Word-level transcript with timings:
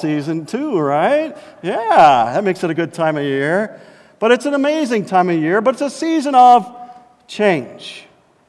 season 0.00 0.46
too, 0.46 0.78
right? 0.78 1.36
Yeah, 1.62 2.32
that 2.32 2.44
makes 2.44 2.62
it 2.64 2.70
a 2.70 2.74
good 2.74 2.92
time 2.92 3.16
of 3.16 3.24
year. 3.24 3.80
But 4.18 4.32
it's 4.32 4.46
an 4.46 4.54
amazing 4.54 5.04
time 5.04 5.30
of 5.30 5.36
year, 5.38 5.60
but 5.60 5.74
it's 5.74 5.82
a 5.82 5.90
season 5.90 6.34
of 6.34 6.74
change. 7.26 8.04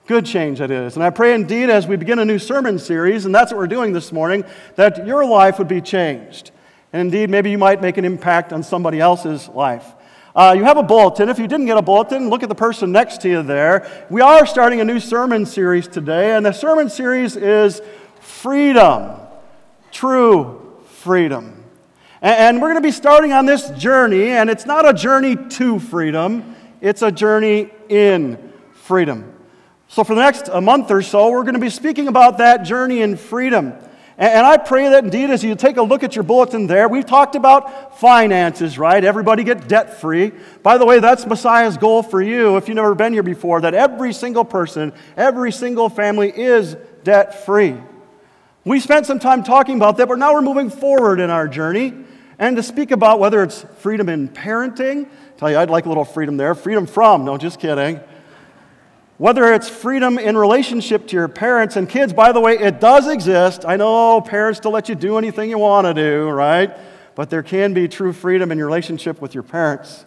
Good 0.07 0.25
change, 0.25 0.57
that 0.57 0.71
is. 0.71 0.96
And 0.96 1.04
I 1.04 1.12
pray 1.12 1.35
indeed 1.35 1.70
as 1.70 1.85
we 1.85 1.96
begin 1.96 2.17
a 2.17 2.25
new 2.25 2.39
sermon 2.39 2.79
series, 2.79 3.25
and 3.25 3.35
that's 3.35 3.51
what 3.51 3.59
we're 3.59 3.67
doing 3.67 3.93
this 3.93 4.12
morning, 4.12 4.43
that 4.75 5.05
your 5.05 5.23
life 5.23 5.59
would 5.59 5.67
be 5.67 5.81
changed. 5.81 6.49
And 6.91 7.01
indeed, 7.01 7.29
maybe 7.29 7.52
you 7.52 7.60
might 7.60 7.81
make 7.81 7.97
an 7.97 8.06
impact 8.06 8.52
on 8.52 8.63
somebody 8.63 9.00
else's 9.00 9.47
life. 9.50 9.86
Uh, 10.36 10.56
you 10.58 10.63
have 10.63 10.78
a 10.78 10.84
bulletin. 10.84 11.29
If 11.29 11.38
you 11.38 11.47
didn't 11.47 11.68
get 11.68 11.78
a 11.78 11.81
bulletin, 11.84 12.29
look 12.29 12.42
at 12.42 12.50
the 12.50 12.56
person 12.56 12.92
next 12.92 13.22
to 13.22 13.29
you 13.29 13.44
there. 13.44 14.06
We 14.10 14.22
are 14.22 14.47
starting 14.47 14.81
a 14.81 14.86
new 14.86 15.00
sermon 15.00 15.46
series 15.46 15.88
today, 15.88 16.36
and 16.36 16.44
the 16.44 16.54
sermon 16.54 16.90
series 16.90 17.36
is 17.36 17.81
Freedom. 18.20 19.12
True 19.91 20.59
freedom. 21.00 21.63
And 22.22 22.62
we're 22.62 22.68
going 22.68 22.81
to 22.81 22.88
be 22.88 22.91
starting 22.91 23.31
on 23.31 23.45
this 23.45 23.70
journey, 23.71 24.31
and 24.31 24.49
it's 24.49 24.66
not 24.66 24.88
a 24.88 24.94
journey 24.94 25.38
to 25.52 25.80
freedom, 25.80 26.55
it's 26.81 27.02
a 27.02 27.12
journey 27.12 27.70
in 27.88 28.52
freedom. 28.73 29.34
So, 29.88 30.04
for 30.04 30.13
the 30.13 30.21
next 30.21 30.52
month 30.52 30.91
or 30.91 31.02
so, 31.02 31.31
we're 31.31 31.43
going 31.43 31.54
to 31.54 31.59
be 31.59 31.70
speaking 31.70 32.07
about 32.07 32.40
that 32.40 32.63
journey 32.63 33.02
in 33.02 33.16
freedom. 33.16 33.73
And 34.17 34.45
I 34.45 34.57
pray 34.57 34.90
that 34.90 35.05
indeed, 35.05 35.30
as 35.30 35.45
you 35.45 35.55
take 35.55 35.77
a 35.77 35.81
look 35.81 36.04
at 36.04 36.13
your 36.13 36.23
bulletin 36.23 36.67
there, 36.67 36.90
we've 36.90 37.05
talked 37.05 37.35
about 37.35 37.98
finances, 37.98 38.77
right? 38.77 39.02
Everybody 39.02 39.45
get 39.45 39.70
debt 39.70 40.02
free. 40.02 40.34
By 40.62 40.77
the 40.77 40.85
way, 40.85 40.99
that's 40.99 41.26
Messiah's 41.26 41.77
goal 41.77 42.04
for 42.04 42.21
you 42.21 42.57
if 42.57 42.68
you've 42.68 42.76
never 42.76 42.93
been 42.95 43.13
here 43.13 43.23
before, 43.23 43.62
that 43.62 43.73
every 43.73 44.12
single 44.12 44.43
person, 44.43 44.91
every 45.16 45.54
single 45.54 45.88
family 45.88 46.38
is 46.38 46.76
debt 47.05 47.45
free. 47.45 47.77
We 48.66 48.81
spent 48.81 49.05
some 49.05 49.20
time 49.20 49.44
talking 49.44 49.77
about 49.77 49.98
that, 49.98 50.09
but 50.09 50.20
now 50.20 50.34
we're 50.34 50.41
moving 50.41 50.70
forward 50.70 51.22
in 51.22 51.30
our 51.30 51.48
journey 51.48 51.94
and 52.38 52.58
to 52.58 52.63
speak 52.63 52.91
about 52.91 53.20
whether 53.20 53.41
it's 53.41 53.66
freedom 53.80 54.09
in 54.09 54.27
parenting. 54.27 55.08
Tell 55.38 55.49
you, 55.49 55.57
I'd 55.57 55.70
like 55.70 55.85
a 55.85 55.90
little 55.90 56.04
freedom 56.04 56.35
there. 56.35 56.54
Freedom 56.55 56.85
from, 56.85 57.24
no, 57.24 57.38
just 57.38 57.60
kidding. 57.60 58.01
Whether 59.18 59.54
it's 59.54 59.70
freedom 59.70 60.18
in 60.18 60.38
relationship 60.38 61.07
to 61.07 61.16
your 61.16 61.29
parents 61.29 61.77
and 61.77 61.88
kids, 61.88 62.12
by 62.12 62.34
the 62.34 62.41
way, 62.41 62.57
it 62.57 62.82
does 62.82 63.07
exist. 63.07 63.66
I 63.66 63.77
know 63.77 64.20
parents 64.20 64.60
don't 64.60 64.73
let 64.73 64.90
you 64.90 64.96
do 64.96 65.18
anything 65.18 65.50
you 65.50 65.58
want 65.58 65.88
to 65.88 65.94
do, 65.94 66.30
right? 66.30 66.76
But 67.16 67.30
there 67.30 67.44
can 67.44 67.73
be 67.73 67.88
true 67.88 68.12
freedom 68.14 68.52
in 68.52 68.58
your 68.58 68.68
relationship 68.68 69.22
with 69.22 69.34
your 69.34 69.44
parents. 69.44 70.06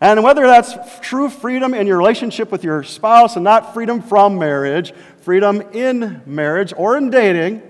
And 0.00 0.22
whether 0.22 0.46
that's 0.46 0.74
true 1.00 1.30
freedom 1.30 1.72
in 1.72 1.86
your 1.86 1.96
relationship 1.96 2.52
with 2.52 2.62
your 2.62 2.82
spouse 2.82 3.36
and 3.36 3.44
not 3.44 3.72
freedom 3.72 4.02
from 4.02 4.38
marriage, 4.38 4.92
freedom 5.22 5.62
in 5.72 6.22
marriage 6.26 6.74
or 6.76 6.98
in 6.98 7.08
dating. 7.08 7.62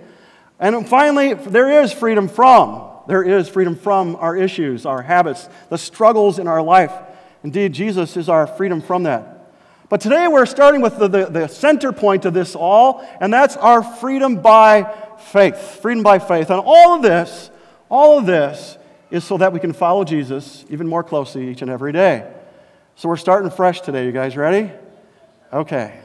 And 0.58 0.88
finally, 0.88 1.34
there 1.34 1.82
is 1.82 1.92
freedom 1.92 2.28
from. 2.28 2.82
There 3.06 3.22
is 3.22 3.48
freedom 3.48 3.76
from 3.76 4.16
our 4.16 4.36
issues, 4.36 4.86
our 4.86 5.02
habits, 5.02 5.48
the 5.68 5.78
struggles 5.78 6.38
in 6.38 6.48
our 6.48 6.62
life. 6.62 6.92
Indeed, 7.44 7.72
Jesus 7.72 8.16
is 8.16 8.28
our 8.28 8.46
freedom 8.46 8.80
from 8.80 9.04
that. 9.04 9.36
But 9.88 10.00
today 10.00 10.26
we're 10.26 10.46
starting 10.46 10.80
with 10.80 10.98
the, 10.98 11.06
the, 11.06 11.26
the, 11.26 11.46
center 11.46 11.92
point 11.92 12.24
of 12.24 12.34
this 12.34 12.56
all, 12.56 13.06
and 13.20 13.32
that's 13.32 13.56
our 13.56 13.84
freedom 13.84 14.42
by 14.42 14.92
faith. 15.18 15.78
Freedom 15.80 16.02
by 16.02 16.18
faith. 16.18 16.50
And 16.50 16.60
all 16.64 16.96
of 16.96 17.02
this, 17.02 17.50
all 17.88 18.18
of 18.18 18.26
this 18.26 18.78
is 19.10 19.22
so 19.22 19.36
that 19.38 19.52
we 19.52 19.60
can 19.60 19.72
follow 19.72 20.02
Jesus 20.02 20.64
even 20.70 20.88
more 20.88 21.04
closely 21.04 21.48
each 21.48 21.62
and 21.62 21.70
every 21.70 21.92
day. 21.92 22.28
So 22.96 23.08
we're 23.08 23.16
starting 23.16 23.50
fresh 23.50 23.80
today. 23.82 24.06
You 24.06 24.12
guys 24.12 24.36
ready? 24.36 24.72
Okay. 25.52 26.00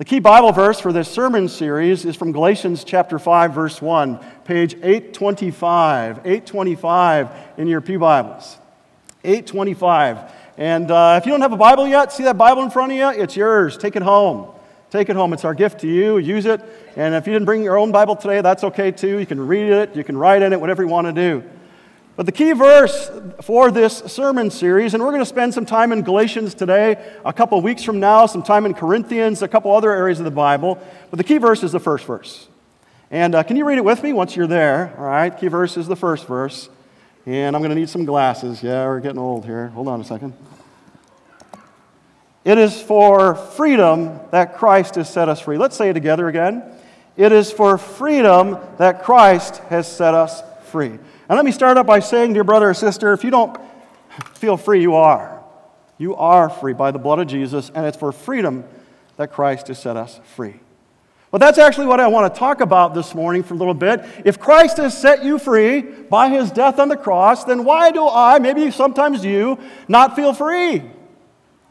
The 0.00 0.06
key 0.06 0.18
Bible 0.18 0.50
verse 0.52 0.80
for 0.80 0.94
this 0.94 1.10
sermon 1.10 1.46
series 1.46 2.06
is 2.06 2.16
from 2.16 2.32
Galatians 2.32 2.84
chapter 2.84 3.18
5 3.18 3.52
verse 3.52 3.82
1, 3.82 4.18
page 4.46 4.72
825. 4.76 6.20
825 6.20 7.28
in 7.58 7.66
your 7.66 7.82
Pew 7.82 7.98
Bibles. 7.98 8.56
825. 9.24 10.32
And 10.56 10.90
uh, 10.90 11.18
if 11.20 11.26
you 11.26 11.32
don't 11.32 11.42
have 11.42 11.52
a 11.52 11.58
Bible 11.58 11.86
yet, 11.86 12.14
see 12.14 12.22
that 12.22 12.38
Bible 12.38 12.62
in 12.62 12.70
front 12.70 12.92
of 12.92 12.96
you? 12.96 13.10
It's 13.10 13.36
yours. 13.36 13.76
Take 13.76 13.94
it 13.94 14.00
home. 14.00 14.50
Take 14.88 15.10
it 15.10 15.16
home. 15.16 15.34
It's 15.34 15.44
our 15.44 15.52
gift 15.52 15.80
to 15.80 15.86
you. 15.86 16.16
Use 16.16 16.46
it. 16.46 16.62
And 16.96 17.14
if 17.14 17.26
you 17.26 17.34
didn't 17.34 17.44
bring 17.44 17.62
your 17.62 17.76
own 17.76 17.92
Bible 17.92 18.16
today, 18.16 18.40
that's 18.40 18.64
okay 18.64 18.90
too. 18.90 19.18
You 19.18 19.26
can 19.26 19.38
read 19.38 19.70
it, 19.70 19.94
you 19.94 20.02
can 20.02 20.16
write 20.16 20.40
in 20.40 20.54
it, 20.54 20.60
whatever 20.62 20.82
you 20.82 20.88
want 20.88 21.08
to 21.08 21.12
do. 21.12 21.44
But 22.16 22.26
the 22.26 22.32
key 22.32 22.52
verse 22.52 23.10
for 23.40 23.70
this 23.70 23.98
sermon 23.98 24.50
series, 24.50 24.94
and 24.94 25.02
we're 25.02 25.10
going 25.10 25.22
to 25.22 25.26
spend 25.26 25.54
some 25.54 25.64
time 25.64 25.92
in 25.92 26.02
Galatians 26.02 26.54
today, 26.54 26.96
a 27.24 27.32
couple 27.32 27.60
weeks 27.62 27.82
from 27.82 28.00
now, 28.00 28.26
some 28.26 28.42
time 28.42 28.66
in 28.66 28.74
Corinthians, 28.74 29.42
a 29.42 29.48
couple 29.48 29.72
other 29.72 29.90
areas 29.90 30.18
of 30.18 30.24
the 30.24 30.30
Bible. 30.30 30.78
But 31.10 31.16
the 31.16 31.24
key 31.24 31.38
verse 31.38 31.62
is 31.62 31.72
the 31.72 31.80
first 31.80 32.04
verse. 32.04 32.48
And 33.10 33.34
uh, 33.34 33.42
can 33.42 33.56
you 33.56 33.64
read 33.64 33.78
it 33.78 33.84
with 33.84 34.02
me 34.02 34.12
once 34.12 34.36
you're 34.36 34.46
there? 34.46 34.94
All 34.98 35.04
right, 35.04 35.36
key 35.36 35.48
verse 35.48 35.76
is 35.76 35.86
the 35.86 35.96
first 35.96 36.26
verse. 36.26 36.68
And 37.26 37.56
I'm 37.56 37.62
going 37.62 37.70
to 37.70 37.80
need 37.80 37.88
some 37.88 38.04
glasses. 38.04 38.62
Yeah, 38.62 38.84
we're 38.86 39.00
getting 39.00 39.18
old 39.18 39.44
here. 39.44 39.68
Hold 39.68 39.88
on 39.88 40.00
a 40.00 40.04
second. 40.04 40.34
It 42.44 42.58
is 42.58 42.80
for 42.80 43.34
freedom 43.34 44.18
that 44.30 44.56
Christ 44.56 44.94
has 44.94 45.08
set 45.08 45.28
us 45.28 45.40
free. 45.40 45.58
Let's 45.58 45.76
say 45.76 45.90
it 45.90 45.94
together 45.94 46.28
again. 46.28 46.62
It 47.16 47.32
is 47.32 47.52
for 47.52 47.76
freedom 47.78 48.58
that 48.78 49.02
Christ 49.02 49.58
has 49.68 49.90
set 49.90 50.14
us 50.14 50.42
free. 50.70 50.88
And 50.88 51.00
let 51.28 51.44
me 51.44 51.52
start 51.52 51.76
up 51.76 51.86
by 51.86 52.00
saying, 52.00 52.32
dear 52.32 52.44
brother 52.44 52.70
or 52.70 52.74
sister, 52.74 53.12
if 53.12 53.24
you 53.24 53.30
don't 53.30 53.58
feel 54.34 54.56
free, 54.56 54.80
you 54.80 54.94
are. 54.94 55.42
You 55.98 56.16
are 56.16 56.48
free 56.48 56.72
by 56.72 56.92
the 56.92 56.98
blood 56.98 57.18
of 57.18 57.26
Jesus, 57.26 57.70
and 57.74 57.84
it's 57.84 57.96
for 57.96 58.12
freedom 58.12 58.64
that 59.16 59.32
Christ 59.32 59.68
has 59.68 59.78
set 59.78 59.96
us 59.96 60.20
free. 60.34 60.60
But 61.30 61.38
that's 61.38 61.58
actually 61.58 61.86
what 61.86 62.00
I 62.00 62.08
want 62.08 62.32
to 62.32 62.38
talk 62.38 62.60
about 62.60 62.94
this 62.94 63.14
morning 63.14 63.42
for 63.42 63.54
a 63.54 63.56
little 63.56 63.74
bit. 63.74 64.04
If 64.24 64.40
Christ 64.40 64.78
has 64.78 64.98
set 64.98 65.22
you 65.24 65.38
free 65.38 65.82
by 65.82 66.28
his 66.28 66.50
death 66.50 66.78
on 66.78 66.88
the 66.88 66.96
cross, 66.96 67.44
then 67.44 67.64
why 67.64 67.92
do 67.92 68.08
I, 68.08 68.38
maybe 68.38 68.70
sometimes 68.70 69.24
you, 69.24 69.58
not 69.86 70.16
feel 70.16 70.32
free? 70.32 70.82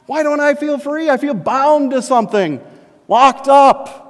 Why 0.05 0.23
don't 0.23 0.39
I 0.39 0.55
feel 0.55 0.79
free? 0.79 1.09
I 1.09 1.17
feel 1.17 1.33
bound 1.33 1.91
to 1.91 2.01
something, 2.01 2.61
locked 3.07 3.47
up. 3.47 4.08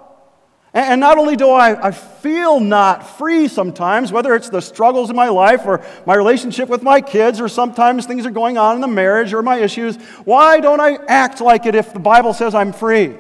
And 0.74 1.02
not 1.02 1.18
only 1.18 1.36
do 1.36 1.50
I, 1.50 1.88
I 1.88 1.92
feel 1.92 2.60
not 2.60 3.18
free 3.18 3.48
sometimes, 3.48 4.12
whether 4.12 4.36
it's 4.36 4.50
the 4.50 4.62
struggles 4.62 5.10
in 5.10 5.16
my 5.16 5.30
life 5.30 5.66
or 5.66 5.84
my 6.06 6.14
relationship 6.14 6.70
with 6.70 6.84
my 6.84 7.02
kids, 7.02 7.42
or 7.42 7.48
sometimes 7.48 8.06
things 8.06 8.26
are 8.26 8.32
going 8.32 8.60
on 8.60 8.76
in 8.76 8.82
the 8.82 8.88
marriage 8.88 9.34
or 9.34 9.42
my 9.42 9.58
issues, 9.58 9.96
why 10.26 10.60
don't 10.60 10.80
I 10.80 11.00
act 11.08 11.42
like 11.42 11.66
it 11.66 11.74
if 11.74 11.92
the 11.92 12.00
Bible 12.00 12.34
says 12.34 12.54
I'm 12.54 12.72
free? 12.72 13.16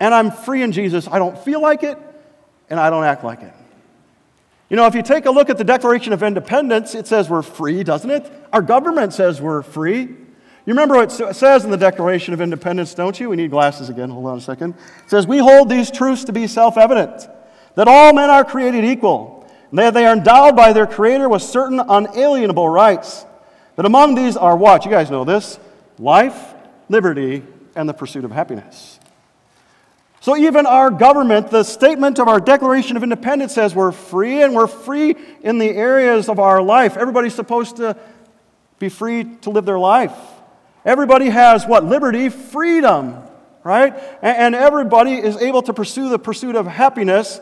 And 0.00 0.14
I'm 0.14 0.30
free 0.30 0.62
in 0.62 0.72
Jesus. 0.72 1.06
I 1.08 1.18
don't 1.18 1.38
feel 1.38 1.60
like 1.60 1.82
it, 1.82 1.98
and 2.70 2.80
I 2.80 2.88
don't 2.88 3.04
act 3.04 3.22
like 3.22 3.42
it. 3.42 3.52
You 4.70 4.76
know, 4.76 4.86
if 4.86 4.94
you 4.94 5.02
take 5.02 5.26
a 5.26 5.30
look 5.30 5.50
at 5.50 5.58
the 5.58 5.64
Declaration 5.64 6.14
of 6.14 6.22
Independence, 6.22 6.94
it 6.94 7.06
says 7.06 7.28
we're 7.28 7.42
free, 7.42 7.84
doesn't 7.84 8.10
it? 8.10 8.32
Our 8.50 8.62
government 8.62 9.12
says 9.12 9.42
we're 9.42 9.62
free. 9.62 10.16
You 10.66 10.74
remember 10.74 10.96
what 10.96 11.20
it 11.20 11.34
says 11.34 11.64
in 11.64 11.70
the 11.70 11.76
Declaration 11.76 12.34
of 12.34 12.40
Independence, 12.40 12.94
don't 12.94 13.18
you? 13.18 13.30
We 13.30 13.36
need 13.36 13.50
glasses 13.50 13.88
again. 13.88 14.10
Hold 14.10 14.26
on 14.26 14.38
a 14.38 14.40
second. 14.40 14.74
It 15.04 15.10
says, 15.10 15.26
We 15.26 15.38
hold 15.38 15.68
these 15.68 15.90
truths 15.90 16.24
to 16.24 16.32
be 16.32 16.46
self 16.46 16.76
evident 16.76 17.28
that 17.74 17.88
all 17.88 18.12
men 18.12 18.30
are 18.30 18.44
created 18.44 18.84
equal, 18.84 19.48
and 19.70 19.78
that 19.78 19.94
they 19.94 20.04
are 20.04 20.12
endowed 20.12 20.56
by 20.56 20.72
their 20.72 20.86
Creator 20.86 21.28
with 21.28 21.42
certain 21.42 21.80
unalienable 21.80 22.68
rights. 22.68 23.24
That 23.76 23.86
among 23.86 24.14
these 24.14 24.36
are 24.36 24.56
what? 24.56 24.84
You 24.84 24.90
guys 24.90 25.10
know 25.10 25.24
this 25.24 25.58
life, 25.98 26.54
liberty, 26.88 27.42
and 27.74 27.88
the 27.88 27.94
pursuit 27.94 28.24
of 28.24 28.32
happiness. 28.32 28.98
So, 30.22 30.36
even 30.36 30.66
our 30.66 30.90
government, 30.90 31.50
the 31.50 31.64
statement 31.64 32.18
of 32.18 32.28
our 32.28 32.40
Declaration 32.40 32.98
of 32.98 33.02
Independence 33.02 33.54
says 33.54 33.74
we're 33.74 33.92
free 33.92 34.42
and 34.42 34.54
we're 34.54 34.66
free 34.66 35.16
in 35.40 35.56
the 35.56 35.70
areas 35.70 36.28
of 36.28 36.38
our 36.38 36.60
life. 36.60 36.98
Everybody's 36.98 37.34
supposed 37.34 37.76
to 37.76 37.96
be 38.78 38.90
free 38.90 39.24
to 39.42 39.50
live 39.50 39.64
their 39.64 39.78
life. 39.78 40.12
Everybody 40.84 41.28
has 41.28 41.66
what? 41.66 41.84
Liberty, 41.84 42.28
freedom, 42.28 43.22
right? 43.62 43.94
And 44.22 44.54
everybody 44.54 45.14
is 45.14 45.36
able 45.36 45.62
to 45.62 45.74
pursue 45.74 46.08
the 46.08 46.18
pursuit 46.18 46.56
of 46.56 46.66
happiness. 46.66 47.40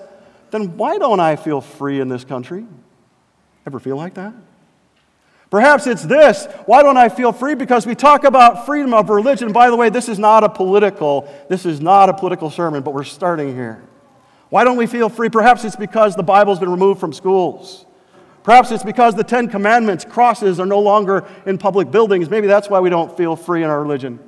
Then 0.50 0.76
why 0.76 0.98
don't 0.98 1.20
I 1.20 1.36
feel 1.36 1.60
free 1.60 2.00
in 2.00 2.08
this 2.08 2.24
country? 2.24 2.66
Ever 3.66 3.78
feel 3.78 3.96
like 3.96 4.14
that? 4.14 4.32
Perhaps 5.50 5.86
it's 5.86 6.02
this. 6.02 6.46
Why 6.66 6.82
don't 6.82 6.98
I 6.98 7.08
feel 7.08 7.32
free? 7.32 7.54
Because 7.54 7.86
we 7.86 7.94
talk 7.94 8.24
about 8.24 8.66
freedom 8.66 8.92
of 8.92 9.08
religion. 9.08 9.52
By 9.52 9.70
the 9.70 9.76
way, 9.76 9.88
this 9.88 10.08
is 10.08 10.18
not 10.18 10.44
a 10.44 10.48
political, 10.48 11.32
this 11.48 11.64
is 11.64 11.80
not 11.80 12.08
a 12.10 12.14
political 12.14 12.50
sermon, 12.50 12.82
but 12.82 12.92
we're 12.92 13.04
starting 13.04 13.54
here. 13.54 13.82
Why 14.50 14.64
don't 14.64 14.76
we 14.76 14.86
feel 14.86 15.08
free? 15.08 15.28
Perhaps 15.28 15.64
it's 15.64 15.76
because 15.76 16.16
the 16.16 16.22
Bible's 16.22 16.58
been 16.58 16.70
removed 16.70 17.00
from 17.00 17.12
schools. 17.12 17.86
Perhaps 18.48 18.70
it's 18.70 18.82
because 18.82 19.14
the 19.14 19.22
Ten 19.22 19.46
Commandments, 19.50 20.06
crosses, 20.06 20.58
are 20.58 20.64
no 20.64 20.80
longer 20.80 21.28
in 21.44 21.58
public 21.58 21.90
buildings. 21.90 22.30
Maybe 22.30 22.46
that's 22.46 22.70
why 22.70 22.80
we 22.80 22.88
don't 22.88 23.14
feel 23.14 23.36
free 23.36 23.62
in 23.62 23.68
our 23.68 23.78
religion. 23.78 24.18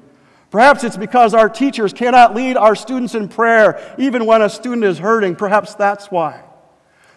Perhaps 0.51 0.85
it's 0.85 0.99
because 0.99 1.33
our 1.33 1.49
teachers 1.49 1.95
cannot 1.95 2.35
lead 2.35 2.59
our 2.59 2.75
students 2.75 3.15
in 3.15 3.29
prayer 3.29 3.95
even 3.97 4.27
when 4.27 4.43
a 4.43 4.51
student 4.51 4.85
is 4.85 4.99
hurting. 4.99 5.37
Perhaps 5.37 5.75
that's 5.75 6.11
why. 6.11 6.43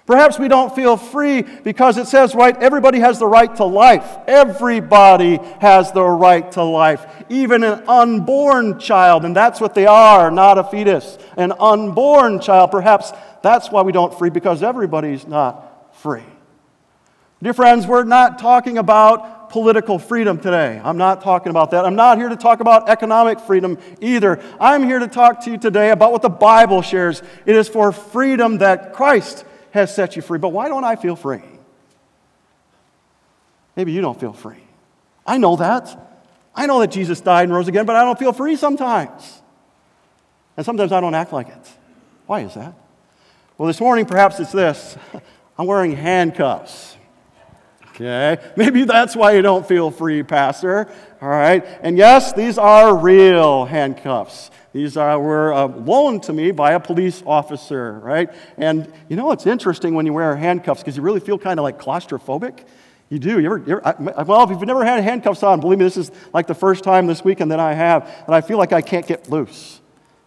Perhaps 0.05 0.39
we 0.39 0.47
don't 0.47 0.73
feel 0.73 0.95
free 0.95 1.41
because 1.41 1.97
it 1.97 2.07
says, 2.07 2.33
right, 2.35 2.55
everybody 2.63 2.99
has 2.99 3.19
the 3.19 3.27
right 3.27 3.53
to 3.57 3.65
life. 3.65 4.19
Everybody 4.25 5.41
has 5.59 5.91
the 5.91 6.05
right 6.05 6.49
to 6.53 6.63
life, 6.63 7.05
even 7.27 7.65
an 7.65 7.83
unborn 7.85 8.79
child, 8.79 9.25
and 9.25 9.35
that's 9.35 9.59
what 9.59 9.73
they 9.73 9.87
are, 9.87 10.31
not 10.31 10.57
a 10.57 10.63
fetus. 10.63 11.17
An 11.35 11.51
unborn 11.59 12.39
child. 12.39 12.71
Perhaps 12.71 13.11
that's 13.41 13.69
why 13.69 13.81
we 13.81 13.91
don't 13.91 14.17
free 14.17 14.29
because 14.29 14.63
everybody's 14.63 15.27
not 15.27 15.93
free. 15.97 16.23
Dear 17.43 17.53
friends, 17.53 17.85
we're 17.85 18.05
not 18.05 18.39
talking 18.39 18.77
about 18.77 19.49
political 19.49 19.99
freedom 19.99 20.39
today. 20.39 20.79
I'm 20.81 20.97
not 20.97 21.21
talking 21.21 21.49
about 21.49 21.71
that. 21.71 21.83
I'm 21.83 21.95
not 21.95 22.17
here 22.17 22.29
to 22.29 22.37
talk 22.37 22.61
about 22.61 22.87
economic 22.87 23.41
freedom 23.41 23.77
either. 23.99 24.41
I'm 24.61 24.83
here 24.83 24.99
to 24.99 25.09
talk 25.09 25.43
to 25.43 25.51
you 25.51 25.57
today 25.57 25.89
about 25.89 26.13
what 26.13 26.21
the 26.21 26.29
Bible 26.29 26.81
shares. 26.81 27.21
It 27.45 27.57
is 27.57 27.67
for 27.67 27.91
freedom 27.91 28.59
that 28.59 28.93
Christ 28.93 29.43
has 29.71 29.93
set 29.93 30.15
you 30.15 30.21
free. 30.21 30.39
But 30.39 30.49
why 30.53 30.69
don't 30.69 30.85
I 30.85 30.95
feel 30.95 31.17
free? 31.17 31.43
Maybe 33.75 33.91
you 33.91 33.99
don't 33.99 34.17
feel 34.17 34.31
free. 34.31 34.63
I 35.27 35.37
know 35.37 35.57
that. 35.57 36.21
I 36.55 36.65
know 36.65 36.79
that 36.79 36.91
Jesus 36.91 37.19
died 37.19 37.43
and 37.43 37.53
rose 37.53 37.67
again, 37.67 37.85
but 37.85 37.97
I 37.97 38.05
don't 38.05 38.17
feel 38.17 38.31
free 38.31 38.55
sometimes. 38.55 39.41
And 40.55 40.65
sometimes 40.65 40.93
I 40.93 41.01
don't 41.01 41.13
act 41.13 41.33
like 41.33 41.49
it. 41.49 41.71
Why 42.25 42.39
is 42.39 42.53
that? 42.53 42.73
Well, 43.57 43.67
this 43.67 43.81
morning, 43.81 44.05
perhaps 44.05 44.39
it's 44.39 44.53
this 44.53 44.95
I'm 45.59 45.67
wearing 45.67 45.91
handcuffs. 45.91 46.95
Okay? 47.95 48.37
Maybe 48.55 48.85
that's 48.85 49.15
why 49.15 49.33
you 49.33 49.41
don't 49.41 49.67
feel 49.67 49.91
free, 49.91 50.23
Pastor. 50.23 50.91
All 51.21 51.29
right? 51.29 51.65
And 51.81 51.97
yes, 51.97 52.33
these 52.33 52.57
are 52.57 52.95
real 52.95 53.65
handcuffs. 53.65 54.49
These 54.73 54.97
are, 54.97 55.19
were 55.19 55.53
uh, 55.53 55.67
loaned 55.67 56.23
to 56.23 56.33
me 56.33 56.51
by 56.51 56.73
a 56.73 56.79
police 56.79 57.21
officer, 57.25 57.99
right? 57.99 58.33
And 58.57 58.91
you 59.07 59.15
know, 59.15 59.31
it's 59.31 59.45
interesting 59.45 59.93
when 59.93 60.07
you 60.07 60.13
wear 60.13 60.35
handcuffs 60.35 60.81
because 60.81 60.97
you 60.97 61.03
really 61.03 61.19
feel 61.19 61.37
kind 61.37 61.59
of 61.59 61.63
like 61.63 61.79
claustrophobic. 61.79 62.65
You 63.09 63.19
do. 63.19 63.39
You 63.39 63.45
ever, 63.45 63.57
you 63.59 63.79
ever 63.79 64.17
I, 64.17 64.23
well, 64.23 64.43
if 64.43 64.49
you've 64.49 64.61
never 64.63 64.83
had 64.83 65.03
handcuffs 65.03 65.43
on, 65.43 65.59
believe 65.59 65.77
me, 65.77 65.85
this 65.85 65.97
is 65.97 66.11
like 66.33 66.47
the 66.47 66.55
first 66.55 66.83
time 66.83 67.05
this 67.05 67.23
weekend 67.23 67.51
that 67.51 67.59
I 67.59 67.75
have, 67.75 68.11
and 68.25 68.33
I 68.33 68.41
feel 68.41 68.57
like 68.57 68.73
I 68.73 68.81
can't 68.81 69.05
get 69.05 69.29
loose. 69.29 69.81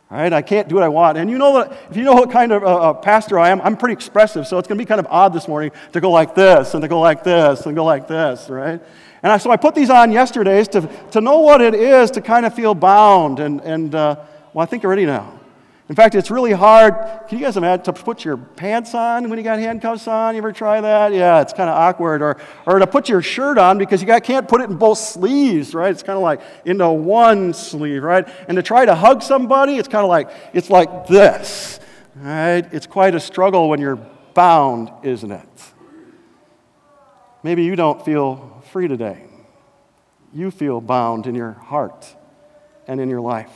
All 0.08 0.18
right, 0.18 0.32
I 0.32 0.40
can't 0.40 0.68
do 0.68 0.76
what 0.76 0.84
I 0.84 0.88
want. 0.88 1.18
And 1.18 1.28
you 1.28 1.36
know 1.36 1.54
that 1.54 1.72
if 1.90 1.96
you 1.96 2.04
know 2.04 2.14
what 2.14 2.30
kind 2.30 2.52
of 2.52 2.62
uh, 2.62 2.66
uh 2.66 2.92
pastor 2.94 3.40
I 3.40 3.50
am, 3.50 3.60
I'm 3.60 3.76
pretty 3.76 3.94
expressive, 3.94 4.46
so 4.46 4.56
it's 4.58 4.68
going 4.68 4.78
to 4.78 4.82
be 4.82 4.86
kind 4.86 5.00
of 5.00 5.06
odd 5.10 5.32
this 5.32 5.48
morning 5.48 5.72
to 5.92 6.00
go 6.00 6.12
like 6.12 6.34
this 6.34 6.74
and 6.74 6.82
to 6.82 6.88
go 6.88 7.00
like 7.00 7.24
this 7.24 7.66
and 7.66 7.74
go 7.74 7.84
like 7.84 8.06
this, 8.06 8.48
right? 8.48 8.80
And 9.24 9.32
I, 9.32 9.38
so 9.38 9.50
I 9.50 9.56
put 9.56 9.74
these 9.74 9.90
on 9.90 10.12
yesterdays 10.12 10.68
to, 10.68 10.88
to 11.10 11.20
know 11.20 11.40
what 11.40 11.60
it 11.60 11.74
is 11.74 12.12
to 12.12 12.20
kind 12.20 12.46
of 12.46 12.54
feel 12.54 12.74
bound. 12.74 13.40
And, 13.40 13.60
and 13.62 13.92
uh, 13.94 14.16
well, 14.52 14.62
I 14.62 14.66
think 14.66 14.84
you're 14.84 14.90
ready 14.90 15.06
now. 15.06 15.40
In 15.88 15.94
fact, 15.94 16.16
it's 16.16 16.32
really 16.32 16.50
hard. 16.50 16.94
Can 17.28 17.38
you 17.38 17.44
guys 17.44 17.56
imagine 17.56 17.84
to 17.84 17.92
put 17.92 18.24
your 18.24 18.36
pants 18.36 18.92
on 18.92 19.30
when 19.30 19.38
you 19.38 19.44
got 19.44 19.60
handcuffs 19.60 20.08
on? 20.08 20.34
You 20.34 20.38
ever 20.38 20.52
try 20.52 20.80
that? 20.80 21.12
Yeah, 21.12 21.40
it's 21.40 21.52
kind 21.52 21.70
of 21.70 21.76
awkward. 21.76 22.22
Or, 22.22 22.38
or 22.66 22.80
to 22.80 22.86
put 22.88 23.08
your 23.08 23.22
shirt 23.22 23.56
on 23.56 23.78
because 23.78 24.00
you 24.00 24.06
got, 24.06 24.24
can't 24.24 24.48
put 24.48 24.60
it 24.60 24.68
in 24.68 24.76
both 24.76 24.98
sleeves, 24.98 25.74
right? 25.74 25.92
It's 25.92 26.02
kind 26.02 26.16
of 26.16 26.24
like 26.24 26.40
into 26.64 26.90
one 26.90 27.54
sleeve, 27.54 28.02
right? 28.02 28.28
And 28.48 28.56
to 28.56 28.64
try 28.64 28.84
to 28.84 28.96
hug 28.96 29.22
somebody, 29.22 29.76
it's 29.76 29.86
kind 29.86 30.02
of 30.02 30.08
like, 30.08 30.30
it's 30.52 30.70
like 30.70 31.06
this, 31.06 31.78
right? 32.16 32.66
It's 32.72 32.88
quite 32.88 33.14
a 33.14 33.20
struggle 33.20 33.68
when 33.68 33.80
you're 33.80 34.00
bound, 34.34 34.90
isn't 35.04 35.30
it? 35.30 35.48
Maybe 37.44 37.62
you 37.62 37.76
don't 37.76 38.04
feel 38.04 38.60
free 38.72 38.88
today. 38.88 39.22
You 40.32 40.50
feel 40.50 40.80
bound 40.80 41.28
in 41.28 41.36
your 41.36 41.52
heart 41.52 42.12
and 42.88 43.00
in 43.00 43.08
your 43.08 43.20
life. 43.20 43.52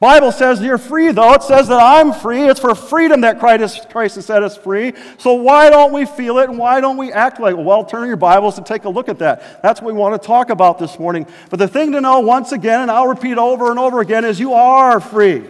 Bible 0.00 0.32
says 0.32 0.60
you're 0.60 0.76
free, 0.76 1.12
though. 1.12 1.34
It 1.34 1.42
says 1.42 1.68
that 1.68 1.80
I'm 1.80 2.12
free. 2.12 2.42
It's 2.48 2.60
for 2.60 2.74
freedom 2.74 3.20
that 3.22 3.38
Christ, 3.38 3.88
Christ 3.90 4.16
has 4.16 4.26
set 4.26 4.42
us 4.42 4.56
free. 4.56 4.92
So 5.18 5.34
why 5.34 5.70
don't 5.70 5.92
we 5.92 6.04
feel 6.04 6.38
it 6.38 6.50
and 6.50 6.58
why 6.58 6.80
don't 6.80 6.96
we 6.96 7.12
act 7.12 7.40
like 7.40 7.56
it? 7.56 7.62
Well, 7.62 7.84
turn 7.84 8.08
your 8.08 8.16
Bibles 8.16 8.58
and 8.58 8.66
take 8.66 8.84
a 8.84 8.88
look 8.88 9.08
at 9.08 9.20
that. 9.20 9.62
That's 9.62 9.80
what 9.80 9.94
we 9.94 9.98
want 9.98 10.20
to 10.20 10.26
talk 10.26 10.50
about 10.50 10.78
this 10.78 10.98
morning. 10.98 11.26
But 11.48 11.58
the 11.58 11.68
thing 11.68 11.92
to 11.92 12.00
know, 12.00 12.20
once 12.20 12.52
again, 12.52 12.80
and 12.80 12.90
I'll 12.90 13.06
repeat 13.06 13.38
over 13.38 13.70
and 13.70 13.78
over 13.78 14.00
again, 14.00 14.24
is 14.24 14.40
you 14.40 14.52
are 14.52 15.00
free. 15.00 15.44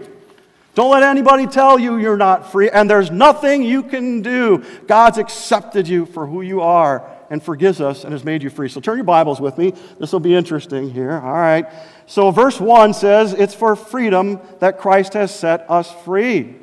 Don't 0.75 0.91
let 0.91 1.03
anybody 1.05 1.47
tell 1.47 1.79
you 1.79 1.97
you're 1.97 2.17
not 2.17 2.51
free, 2.51 2.69
and 2.69 2.91
there's 2.91 3.11
nothing 3.11 3.63
you 3.63 3.83
can 3.83 4.23
do. 4.23 4.65
God's 4.87 5.19
accepted 5.19 5.89
you 5.89 6.05
for 6.05 6.27
who 6.27 6.43
you 6.43 6.61
are 6.61 7.14
and 7.35 7.43
forgives 7.43 7.81
us 7.81 8.05
and 8.05 8.13
has 8.13 8.25
made 8.25 8.45
you 8.45 8.49
free. 8.49 8.69
So 8.69 8.81
turn 8.81 8.97
your 8.97 9.05
Bibles 9.05 9.41
with 9.41 9.59
me. 9.59 9.73
This 9.99 10.13
will 10.13 10.21
be 10.21 10.37
interesting 10.37 10.89
here. 10.89 11.11
All 11.11 11.33
right. 11.33 11.67
So 12.07 12.31
verse 12.31 12.61
1 12.61 12.95
says, 12.95 13.33
It's 13.33 13.55
for 13.55 13.75
freedom 13.75 14.39
that 14.61 14.79
Christ 14.79 15.15
has 15.15 15.35
set 15.35 15.69
us 15.69 15.93
free. 16.05 16.55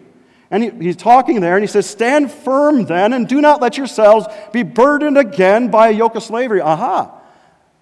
And 0.50 0.64
he, 0.64 0.70
he's 0.70 0.96
talking 0.96 1.42
there 1.42 1.58
and 1.58 1.64
he 1.64 1.68
says, 1.68 1.90
Stand 1.90 2.32
firm 2.32 2.86
then 2.86 3.12
and 3.12 3.28
do 3.28 3.42
not 3.42 3.62
let 3.62 3.78
yourselves 3.78 4.28
be 4.54 4.64
burdened 4.64 5.18
again 5.18 5.70
by 5.70 5.90
a 5.90 5.92
yoke 5.92 6.16
of 6.16 6.24
slavery. 6.24 6.62
Aha. 6.62 7.20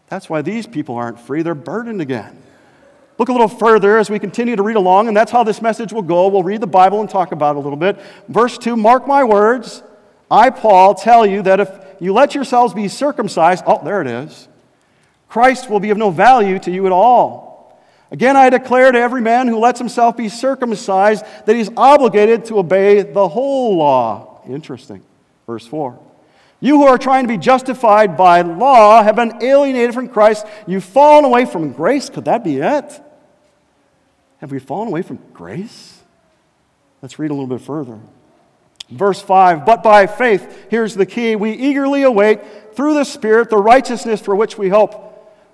That's 0.08 0.28
why 0.28 0.42
these 0.42 0.66
people 0.66 0.96
aren't 0.96 1.20
free. 1.20 1.44
They're 1.44 1.54
burdened 1.54 2.02
again. 2.02 2.42
Look 3.20 3.30
a 3.30 3.34
little 3.34 3.48
further 3.48 4.00
as 4.00 4.10
we 4.10 4.18
continue 4.18 4.56
to 4.56 4.64
read 4.64 4.78
along, 4.78 5.10
and 5.10 5.16
that's 5.16 5.32
how 5.32 5.44
this 5.44 5.62
message 5.62 5.94
will 5.94 6.02
go. 6.02 6.28
We'll 6.30 6.42
read 6.42 6.62
the 6.62 6.66
Bible 6.66 7.02
and 7.02 7.10
talk 7.10 7.34
about 7.34 7.56
it 7.56 7.60
a 7.60 7.62
little 7.62 7.78
bit. 7.78 8.00
Verse 8.30 8.58
2 8.58 8.76
Mark 8.76 9.06
my 9.06 9.24
words. 9.24 9.84
I, 10.32 10.50
Paul, 10.50 10.96
tell 10.96 11.26
you 11.26 11.44
that 11.44 11.60
if 11.60 11.70
you 12.00 12.14
let 12.14 12.36
yourselves 12.36 12.74
be 12.74 12.88
circumcised, 12.88 13.64
oh, 13.68 13.84
there 13.84 14.02
it 14.02 14.08
is, 14.08 14.48
Christ 15.28 15.70
will 15.70 15.80
be 15.80 15.92
of 15.92 15.98
no 15.98 16.10
value 16.10 16.60
to 16.60 16.72
you 16.72 16.86
at 16.86 16.92
all. 16.92 17.50
Again, 18.12 18.36
I 18.36 18.50
declare 18.50 18.92
to 18.92 19.00
every 19.00 19.22
man 19.22 19.48
who 19.48 19.60
lets 19.60 19.78
himself 19.80 20.18
be 20.18 20.30
circumcised 20.30 21.24
that 21.46 21.56
he's 21.56 21.70
obligated 21.78 22.46
to 22.46 22.58
obey 22.58 23.04
the 23.04 23.28
whole 23.28 23.78
law. 23.78 24.42
Interesting. 24.48 25.04
Verse 25.46 25.68
4. 25.68 26.00
You 26.60 26.78
who 26.78 26.88
are 26.88 26.98
trying 26.98 27.24
to 27.24 27.28
be 27.28 27.38
justified 27.38 28.18
by 28.18 28.42
law 28.42 29.04
have 29.04 29.16
been 29.16 29.42
alienated 29.42 29.94
from 29.94 30.10
Christ. 30.10 30.46
You've 30.68 30.84
fallen 30.84 31.24
away 31.24 31.46
from 31.46 31.72
grace. 31.72 32.10
Could 32.10 32.26
that 32.26 32.44
be 32.44 32.58
it? 32.58 33.02
Have 34.40 34.52
we 34.52 34.60
fallen 34.60 34.88
away 34.88 35.04
from 35.04 35.20
grace? 35.34 36.02
Let's 37.02 37.20
read 37.20 37.32
a 37.32 37.34
little 37.34 37.48
bit 37.48 37.62
further. 37.62 38.00
Verse 38.90 39.22
5 39.22 39.66
But 39.66 39.84
by 39.84 40.08
faith, 40.08 40.68
here's 40.70 40.96
the 40.96 41.06
key, 41.06 41.36
we 41.36 41.52
eagerly 41.52 42.04
await 42.04 42.76
through 42.76 42.96
the 42.96 43.04
Spirit 43.04 43.50
the 43.50 43.58
righteousness 43.58 44.22
for 44.22 44.36
which 44.36 44.58
we 44.58 44.70
hope. 44.70 45.06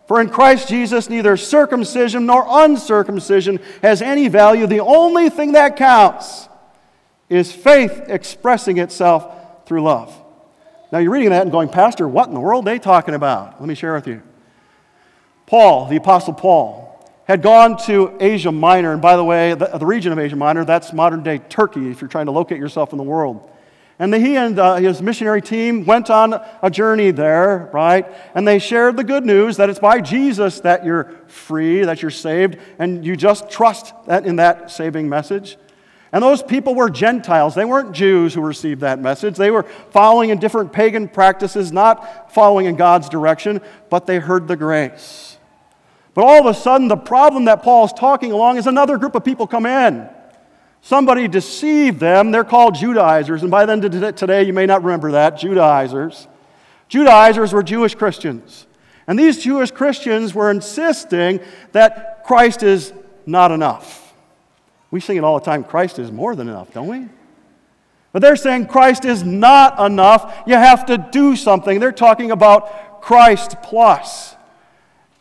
For 0.07 0.21
in 0.21 0.29
Christ 0.29 0.69
Jesus, 0.69 1.09
neither 1.09 1.35
circumcision 1.35 2.27
nor 2.27 2.45
uncircumcision 2.47 3.59
has 3.81 4.01
any 4.01 4.27
value. 4.27 4.67
The 4.67 4.81
only 4.81 5.29
thing 5.29 5.53
that 5.53 5.77
counts 5.77 6.47
is 7.27 7.51
faith 7.51 8.03
expressing 8.07 8.77
itself 8.77 9.65
through 9.65 9.81
love. 9.81 10.15
Now 10.91 10.99
you're 10.99 11.11
reading 11.11 11.31
that 11.31 11.41
and 11.41 11.51
going, 11.51 11.69
Pastor, 11.69 12.07
what 12.07 12.27
in 12.27 12.35
the 12.35 12.39
world 12.39 12.67
are 12.67 12.71
they 12.71 12.79
talking 12.79 13.15
about? 13.15 13.59
Let 13.59 13.67
me 13.67 13.73
share 13.73 13.95
with 13.95 14.07
you. 14.07 14.21
Paul, 15.47 15.87
the 15.87 15.95
Apostle 15.95 16.33
Paul, 16.33 16.94
had 17.25 17.41
gone 17.41 17.77
to 17.85 18.15
Asia 18.19 18.51
Minor. 18.51 18.93
And 18.93 19.01
by 19.01 19.15
the 19.15 19.23
way, 19.23 19.53
the, 19.53 19.65
the 19.65 19.85
region 19.85 20.11
of 20.11 20.19
Asia 20.19 20.35
Minor, 20.35 20.63
that's 20.63 20.93
modern 20.93 21.23
day 21.23 21.39
Turkey 21.39 21.89
if 21.89 22.01
you're 22.01 22.07
trying 22.07 22.27
to 22.27 22.31
locate 22.31 22.59
yourself 22.59 22.91
in 22.91 22.97
the 22.97 23.03
world. 23.03 23.51
And 23.97 24.13
he 24.13 24.35
and 24.35 24.59
uh, 24.59 24.75
his 24.75 25.01
missionary 25.01 25.41
team 25.41 25.85
went 25.85 26.09
on 26.09 26.33
a 26.61 26.69
journey 26.69 27.11
there, 27.11 27.69
right? 27.71 28.05
And 28.35 28.45
they 28.45 28.59
shared 28.59 28.97
the 28.97 29.05
good 29.05 29.25
news 29.25 29.57
that 29.57 29.69
it's 29.69 29.79
by 29.79 30.01
Jesus 30.01 30.59
that 30.61 30.83
you're 30.83 31.15
free, 31.27 31.83
that 31.83 32.01
you're 32.01 32.11
saved, 32.11 32.57
and 32.77 33.05
you 33.05 33.15
just 33.15 33.49
trust 33.49 33.93
that 34.05 34.25
in 34.25 34.35
that 34.35 34.69
saving 34.69 35.07
message. 35.07 35.57
And 36.11 36.21
those 36.21 36.43
people 36.43 36.75
were 36.75 36.89
Gentiles. 36.89 37.55
They 37.55 37.65
weren't 37.65 37.93
Jews 37.93 38.33
who 38.33 38.41
received 38.41 38.81
that 38.81 38.99
message. 38.99 39.37
They 39.37 39.51
were 39.51 39.63
following 39.63 40.29
in 40.29 40.39
different 40.39 40.73
pagan 40.73 41.07
practices, 41.07 41.71
not 41.71 42.33
following 42.33 42.65
in 42.65 42.75
God's 42.75 43.07
direction, 43.07 43.61
but 43.89 44.07
they 44.07 44.19
heard 44.19 44.47
the 44.47 44.57
grace. 44.57 45.34
But 46.15 46.23
all 46.23 46.39
of 46.39 46.45
a 46.47 46.57
sudden, 46.57 46.87
the 46.87 46.97
problem 46.97 47.45
that 47.45 47.61
Paul's 47.61 47.93
talking 47.93 48.31
along 48.31 48.57
is 48.57 48.65
another 48.65 48.97
group 48.97 49.13
of 49.13 49.23
people 49.23 49.45
come 49.45 49.67
in. 49.67 50.09
Somebody 50.81 51.27
deceived 51.27 51.99
them. 51.99 52.31
They're 52.31 52.43
called 52.43 52.75
Judaizers. 52.75 53.41
And 53.41 53.51
by 53.51 53.65
then, 53.65 53.81
today, 53.81 54.43
you 54.43 54.53
may 54.53 54.65
not 54.65 54.83
remember 54.83 55.11
that 55.11 55.37
Judaizers. 55.37 56.27
Judaizers 56.87 57.51
were 57.51 57.63
Jewish 57.63 57.95
Christians. 57.95 58.65
And 59.07 59.19
these 59.19 59.43
Jewish 59.43 59.71
Christians 59.71 60.33
were 60.33 60.49
insisting 60.49 61.41
that 61.73 62.23
Christ 62.23 62.63
is 62.63 62.93
not 63.25 63.51
enough. 63.51 64.13
We 64.91 65.01
sing 65.01 65.17
it 65.17 65.23
all 65.23 65.37
the 65.37 65.45
time 65.45 65.63
Christ 65.63 65.99
is 65.99 66.11
more 66.11 66.35
than 66.35 66.47
enough, 66.47 66.71
don't 66.71 66.87
we? 66.87 67.09
But 68.13 68.21
they're 68.21 68.37
saying 68.37 68.67
Christ 68.67 69.03
is 69.03 69.23
not 69.23 69.79
enough. 69.79 70.43
You 70.47 70.53
have 70.53 70.85
to 70.85 70.97
do 70.97 71.35
something. 71.35 71.81
They're 71.81 71.91
talking 71.91 72.31
about 72.31 73.01
Christ 73.01 73.57
plus. 73.61 74.34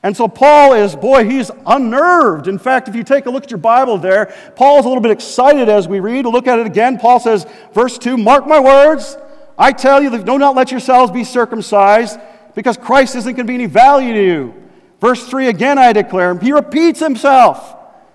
And 0.04 0.14
so 0.14 0.28
Paul 0.28 0.74
is, 0.74 0.94
boy, 0.94 1.24
he's 1.24 1.50
unnerved. 1.64 2.46
In 2.46 2.58
fact, 2.58 2.88
if 2.88 2.94
you 2.94 3.02
take 3.02 3.24
a 3.24 3.30
look 3.30 3.44
at 3.44 3.50
your 3.50 3.56
Bible 3.56 3.96
there, 3.96 4.34
Paul's 4.54 4.84
a 4.84 4.88
little 4.88 5.02
bit 5.02 5.10
excited 5.10 5.70
as 5.70 5.88
we 5.88 5.98
read. 5.98 6.26
Look 6.26 6.46
at 6.46 6.58
it 6.58 6.66
again. 6.66 6.98
Paul 6.98 7.18
says, 7.18 7.46
verse 7.72 7.96
2 7.96 8.18
Mark 8.18 8.46
my 8.46 8.60
words. 8.60 9.16
I 9.56 9.72
tell 9.72 10.02
you 10.02 10.10
that 10.10 10.26
do 10.26 10.36
not 10.36 10.54
let 10.54 10.70
yourselves 10.70 11.10
be 11.10 11.24
circumcised 11.24 12.20
because 12.54 12.76
Christ 12.76 13.16
isn't 13.16 13.34
going 13.34 13.46
to 13.46 13.50
be 13.50 13.54
any 13.54 13.64
value 13.64 14.12
to 14.12 14.22
you. 14.22 14.54
Verse 15.00 15.26
3 15.26 15.48
again, 15.48 15.78
I 15.78 15.94
declare. 15.94 16.38
He 16.38 16.52
repeats 16.52 17.00
himself. 17.00 17.74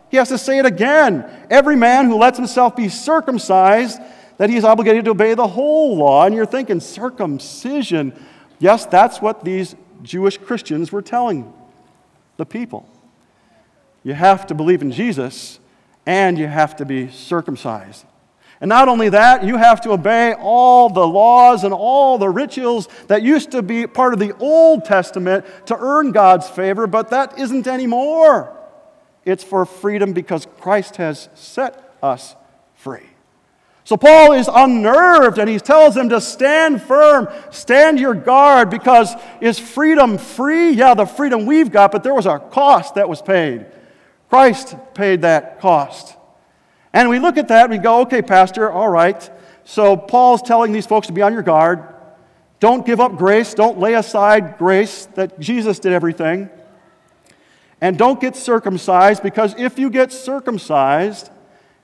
He 0.09 0.17
has 0.17 0.29
to 0.29 0.37
say 0.37 0.59
it 0.59 0.67
again. 0.67 1.25
Every 1.49 1.75
man 1.75 2.05
who 2.05 2.17
lets 2.17 2.37
himself 2.37 2.75
be 2.75 2.89
circumcised, 2.89 3.99
that 4.37 4.51
he 4.51 4.57
is 4.57 4.63
obligated 4.63 5.05
to 5.05 5.11
obey 5.11 5.33
the 5.33 5.47
whole 5.47 5.97
law. 5.97 6.27
And 6.27 6.35
you're 6.35 6.45
thinking, 6.45 6.81
circumcision. 6.81 8.13
Yes, 8.59 8.85
that's 8.85 9.23
what 9.23 9.43
these 9.43 9.75
Jewish 10.03 10.37
Christians 10.37 10.91
were 10.91 11.01
telling 11.01 11.51
the 12.39 12.45
people. 12.45 12.89
You 14.03 14.15
have 14.15 14.47
to 14.47 14.55
believe 14.55 14.81
in 14.81 14.91
Jesus 14.91 15.59
and 16.07 16.39
you 16.39 16.47
have 16.47 16.77
to 16.77 16.85
be 16.85 17.09
circumcised. 17.11 18.05
And 18.61 18.67
not 18.67 18.87
only 18.87 19.09
that, 19.09 19.43
you 19.43 19.57
have 19.57 19.81
to 19.81 19.91
obey 19.91 20.33
all 20.33 20.89
the 20.89 21.07
laws 21.07 21.63
and 21.63 21.73
all 21.73 22.17
the 22.17 22.29
rituals 22.29 22.89
that 23.07 23.21
used 23.21 23.51
to 23.51 23.61
be 23.61 23.87
part 23.87 24.13
of 24.13 24.19
the 24.19 24.35
Old 24.37 24.85
Testament 24.85 25.45
to 25.67 25.77
earn 25.77 26.11
God's 26.11 26.49
favor, 26.49 26.87
but 26.87 27.11
that 27.11 27.37
isn't 27.37 27.67
anymore. 27.67 28.57
It's 29.23 29.43
for 29.43 29.65
freedom 29.65 30.13
because 30.13 30.47
Christ 30.59 30.95
has 30.95 31.29
set 31.35 31.97
us 32.01 32.35
free. 32.73 33.08
So 33.83 33.97
Paul 33.97 34.33
is 34.33 34.49
unnerved 34.51 35.39
and 35.39 35.49
he 35.49 35.59
tells 35.59 35.95
them 35.95 36.09
to 36.09 36.21
stand 36.21 36.81
firm, 36.81 37.27
stand 37.49 37.99
your 37.99 38.13
guard, 38.13 38.69
because 38.69 39.15
is 39.41 39.57
freedom 39.57 40.17
free? 40.17 40.71
Yeah, 40.71 40.93
the 40.93 41.05
freedom 41.05 41.45
we've 41.45 41.71
got, 41.71 41.91
but 41.91 42.03
there 42.03 42.13
was 42.13 42.27
a 42.27 42.37
cost 42.39 42.95
that 42.95 43.09
was 43.09 43.21
paid. 43.21 43.65
Christ 44.29 44.75
paid 44.93 45.21
that 45.21 45.59
cost. 45.59 46.15
And 46.93 47.09
we 47.09 47.19
look 47.19 47.37
at 47.37 47.47
that 47.47 47.65
and 47.65 47.71
we 47.71 47.77
go, 47.77 48.01
okay, 48.01 48.21
Pastor, 48.21 48.69
all 48.69 48.89
right. 48.89 49.29
So 49.63 49.97
Paul's 49.97 50.41
telling 50.41 50.71
these 50.71 50.85
folks 50.85 51.07
to 51.07 51.13
be 51.13 51.21
on 51.21 51.33
your 51.33 51.41
guard. 51.41 51.83
Don't 52.59 52.85
give 52.85 52.99
up 52.99 53.15
grace. 53.15 53.53
Don't 53.53 53.79
lay 53.79 53.93
aside 53.93 54.57
grace 54.57 55.05
that 55.15 55.39
Jesus 55.39 55.79
did 55.79 55.93
everything. 55.93 56.49
And 57.81 57.97
don't 57.97 58.19
get 58.19 58.35
circumcised 58.35 59.23
because 59.23 59.55
if 59.57 59.79
you 59.79 59.89
get 59.89 60.11
circumcised, 60.11 61.29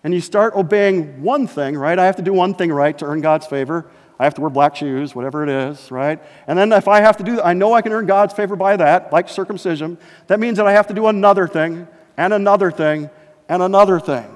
and 0.06 0.14
you 0.14 0.22
start 0.22 0.54
obeying 0.54 1.24
one 1.24 1.48
thing, 1.48 1.76
right? 1.76 1.98
I 1.98 2.06
have 2.06 2.18
to 2.18 2.22
do 2.22 2.32
one 2.32 2.54
thing 2.54 2.72
right 2.72 2.96
to 3.00 3.06
earn 3.06 3.22
God's 3.22 3.48
favor. 3.48 3.88
I 4.20 4.26
have 4.26 4.36
to 4.36 4.42
wear 4.42 4.52
black 4.52 4.76
shoes, 4.76 5.16
whatever 5.16 5.42
it 5.42 5.50
is, 5.50 5.90
right? 5.90 6.22
And 6.46 6.60
then 6.60 6.72
if 6.74 6.88
I 6.88 7.02
have 7.02 7.18
to 7.18 7.24
do 7.24 7.42
I 7.42 7.54
know 7.54 7.74
I 7.74 7.82
can 7.82 7.92
earn 7.92 8.06
God's 8.06 8.32
favor 8.32 8.56
by 8.56 8.78
that, 8.78 9.12
like 9.12 9.28
circumcision. 9.28 9.98
That 10.28 10.40
means 10.40 10.58
that 10.58 10.68
I 10.68 10.74
have 10.74 10.86
to 10.88 10.94
do 10.94 11.08
another 11.08 11.48
thing, 11.48 11.88
and 12.18 12.36
another 12.36 12.70
thing, 12.70 13.10
and 13.50 13.64
another 13.64 14.00
thing 14.00 14.28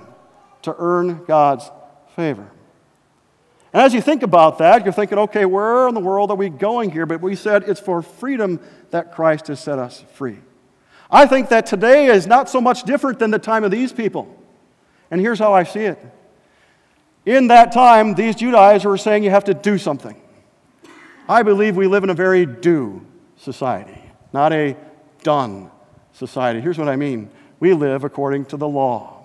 to 0.64 0.76
earn 0.76 1.24
God's 1.26 1.70
favor. 2.16 2.50
And 3.72 3.84
as 3.84 3.94
you 3.94 4.02
think 4.02 4.24
about 4.24 4.58
that, 4.58 4.84
you're 4.84 4.92
thinking, 4.92 5.20
okay, 5.20 5.46
where 5.46 5.88
in 5.88 5.94
the 5.94 6.02
world 6.02 6.32
are 6.32 6.36
we 6.36 6.50
going 6.50 6.90
here? 6.90 7.06
But 7.06 7.22
we 7.22 7.36
said 7.36 7.70
it's 7.70 7.80
for 7.80 8.02
freedom 8.02 8.60
that 8.90 9.14
Christ 9.14 9.46
has 9.50 9.60
set 9.60 9.78
us 9.78 10.04
free. 10.16 10.40
I 11.12 11.28
think 11.28 11.50
that 11.50 11.68
today 11.68 12.08
is 12.08 12.26
not 12.26 12.50
so 12.50 12.60
much 12.60 12.86
different 12.86 13.20
than 13.20 13.30
the 13.30 13.38
time 13.38 13.64
of 13.64 13.70
these 13.70 13.94
people. 13.94 14.36
And 15.12 15.20
here's 15.20 15.39
how 15.39 15.54
I 15.54 15.63
see 15.63 15.82
it. 15.82 16.00
In 17.25 17.48
that 17.48 17.72
time, 17.72 18.16
these 18.16 18.36
Judaizers 18.36 18.86
were 18.86 18.98
saying 18.98 19.24
you 19.24 19.30
have 19.30 19.46
to 19.46 19.54
do 19.54 19.78
something. 19.78 20.20
I 21.28 21.44
believe 21.44 21.75
we 21.75 21.88
live 21.88 22.04
in 22.04 22.10
a 22.10 22.16
very 22.16 22.46
do 22.46 23.06
society, 23.38 24.01
not 24.34 24.51
a 24.51 24.75
done 25.22 25.70
society. 26.13 26.60
Here's 26.60 26.78
what 26.78 26.89
I 26.89 26.96
mean 26.96 27.30
we 27.60 27.74
live 27.74 28.04
according 28.04 28.46
to 28.46 28.58
the 28.58 28.68
law. 28.68 29.20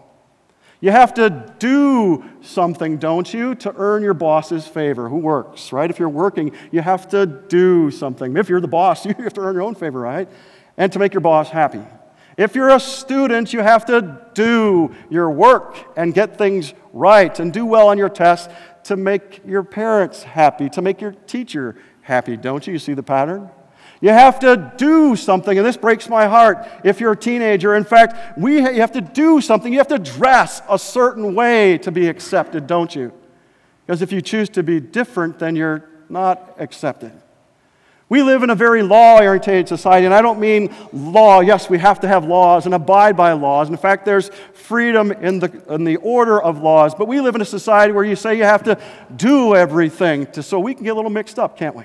You 0.81 0.91
have 0.91 1.15
to 1.15 1.51
do 1.59 2.25
something, 2.43 2.99
don't 2.99 3.33
you, 3.33 3.55
to 3.55 3.73
earn 3.77 4.03
your 4.03 4.13
boss's 4.13 4.67
favor. 4.67 5.09
Who 5.09 5.17
works, 5.17 5.73
right? 5.73 5.89
If 5.89 5.99
you're 5.99 6.11
working, 6.11 6.53
you 6.71 6.83
have 6.83 7.09
to 7.09 7.25
do 7.25 7.91
something. 7.91 8.37
If 8.37 8.51
you're 8.51 8.61
the 8.61 8.69
boss, 8.69 9.07
you 9.07 9.15
have 9.15 9.33
to 9.35 9.41
earn 9.41 9.55
your 9.55 9.63
own 9.63 9.77
favor, 9.77 10.01
right? 10.01 10.29
And 10.77 10.93
to 10.93 10.99
make 10.99 11.15
your 11.15 11.23
boss 11.23 11.49
happy. 11.49 11.81
If 12.37 12.55
you're 12.55 12.71
a 12.71 12.81
student, 12.81 13.53
you 13.53 13.61
have 13.61 13.85
to 13.87 14.21
do 14.35 14.95
your 15.09 15.31
work 15.31 15.77
and 15.97 16.13
get 16.13 16.37
things 16.37 16.75
right 16.93 17.39
and 17.39 17.53
do 17.53 17.65
well 17.65 17.89
on 17.89 17.99
your 17.99 18.09
tests 18.09 18.53
to 18.85 18.97
make 18.97 19.41
your 19.47 19.63
parents 19.63 20.23
happy, 20.23 20.69
to 20.71 20.83
make 20.83 21.01
your 21.01 21.13
teacher 21.13 21.77
happy, 22.03 22.37
don't 22.37 22.67
you? 22.67 22.73
You 22.73 22.79
see 22.79 22.95
the 22.95 23.03
pattern? 23.03 23.51
You 24.01 24.11
have 24.11 24.39
to 24.41 24.73
do 24.77 25.17
something, 25.17 25.57
and 25.57 25.67
this 25.67 25.77
breaks 25.77 26.09
my 26.09 26.27
heart 26.27 26.69
if 26.85 27.01
you're 27.01 27.13
a 27.13 27.17
teenager. 27.17 27.75
In 27.75 27.85
fact, 27.85 28.39
we, 28.39 28.57
you 28.57 28.81
have 28.81 28.93
to 28.93 29.01
do 29.01 29.41
something. 29.41 29.73
You 29.73 29.79
have 29.79 29.89
to 29.89 29.99
dress 29.99 30.61
a 30.69 30.79
certain 30.79 31.35
way 31.35 31.79
to 31.79 31.91
be 31.91 32.09
accepted, 32.09 32.67
don't 32.67 32.95
you? 32.95 33.13
Because 33.87 34.03
if 34.03 34.13
you 34.13 34.21
choose 34.21 34.49
to 34.51 34.63
be 34.63 34.81
different, 34.81 35.39
then 35.39 35.57
you're 35.57 35.89
not 36.09 36.57
accepted. 36.59 37.13
We 38.09 38.23
live 38.23 38.43
in 38.43 38.51
a 38.51 38.55
very 38.55 38.83
law 38.83 39.19
oriented 39.19 39.67
society, 39.67 40.05
and 40.05 40.15
I 40.15 40.21
don't 40.21 40.39
mean 40.39 40.75
law. 40.93 41.41
Yes, 41.41 41.71
we 41.71 41.79
have 41.79 42.01
to 42.01 42.09
have 42.09 42.27
laws 42.27 42.67
and 42.67 42.75
abide 42.75 43.17
by 43.17 43.33
laws. 43.33 43.71
In 43.71 43.77
fact, 43.79 44.05
there's 44.05 44.29
freedom 44.53 45.11
in 45.11 45.39
the, 45.39 45.75
in 45.75 45.85
the 45.85 45.97
order 45.97 46.41
of 46.41 46.61
laws. 46.61 46.95
But 46.95 47.09
we 47.09 47.21
live 47.21 47.35
in 47.35 47.41
a 47.41 47.47
society 47.47 47.93
where 47.93 48.05
you 48.05 48.15
say 48.15 48.37
you 48.37 48.45
have 48.45 48.63
to 48.65 48.79
do 49.17 49.55
everything, 49.55 50.27
to, 50.33 50.43
so 50.43 50.61
we 50.61 50.75
can 50.75 50.85
get 50.85 50.91
a 50.91 50.95
little 50.95 51.11
mixed 51.11 51.39
up, 51.39 51.57
can't 51.57 51.75
we? 51.75 51.85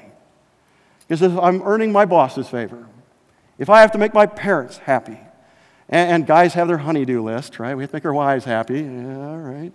Because 1.08 1.22
if 1.22 1.38
I'm 1.40 1.62
earning 1.64 1.92
my 1.92 2.06
boss's 2.06 2.50
favor, 2.50 2.86
if 3.58 3.70
I 3.70 3.80
have 3.80 3.94
to 3.94 3.98
make 3.98 4.14
my 4.14 4.26
parents 4.26 4.78
happy, 4.78 5.20
and, 5.88 6.12
and 6.12 6.28
guys 6.28 6.54
have 6.54 6.68
their 6.68 6.78
honeydew 6.80 7.24
list, 7.24 7.60
right? 7.60 7.76
We 7.76 7.84
have 7.84 7.92
to 7.92 7.96
make 7.96 8.06
our 8.06 8.14
wives 8.14 8.44
happy. 8.44 8.82
Yeah, 8.82 9.30
all 9.30 9.38
right. 9.38 9.72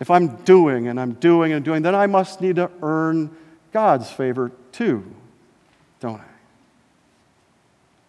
If 0.00 0.10
I'm 0.10 0.36
doing 0.44 0.88
and 0.88 0.98
I'm 0.98 1.12
doing 1.12 1.52
and 1.52 1.62
doing, 1.62 1.82
then 1.82 1.94
I 1.94 2.06
must 2.06 2.40
need 2.40 2.56
to 2.56 2.70
earn 2.82 3.36
God's 3.70 4.10
favor 4.10 4.50
too 4.72 5.04
don't 6.02 6.20
I? 6.20 6.24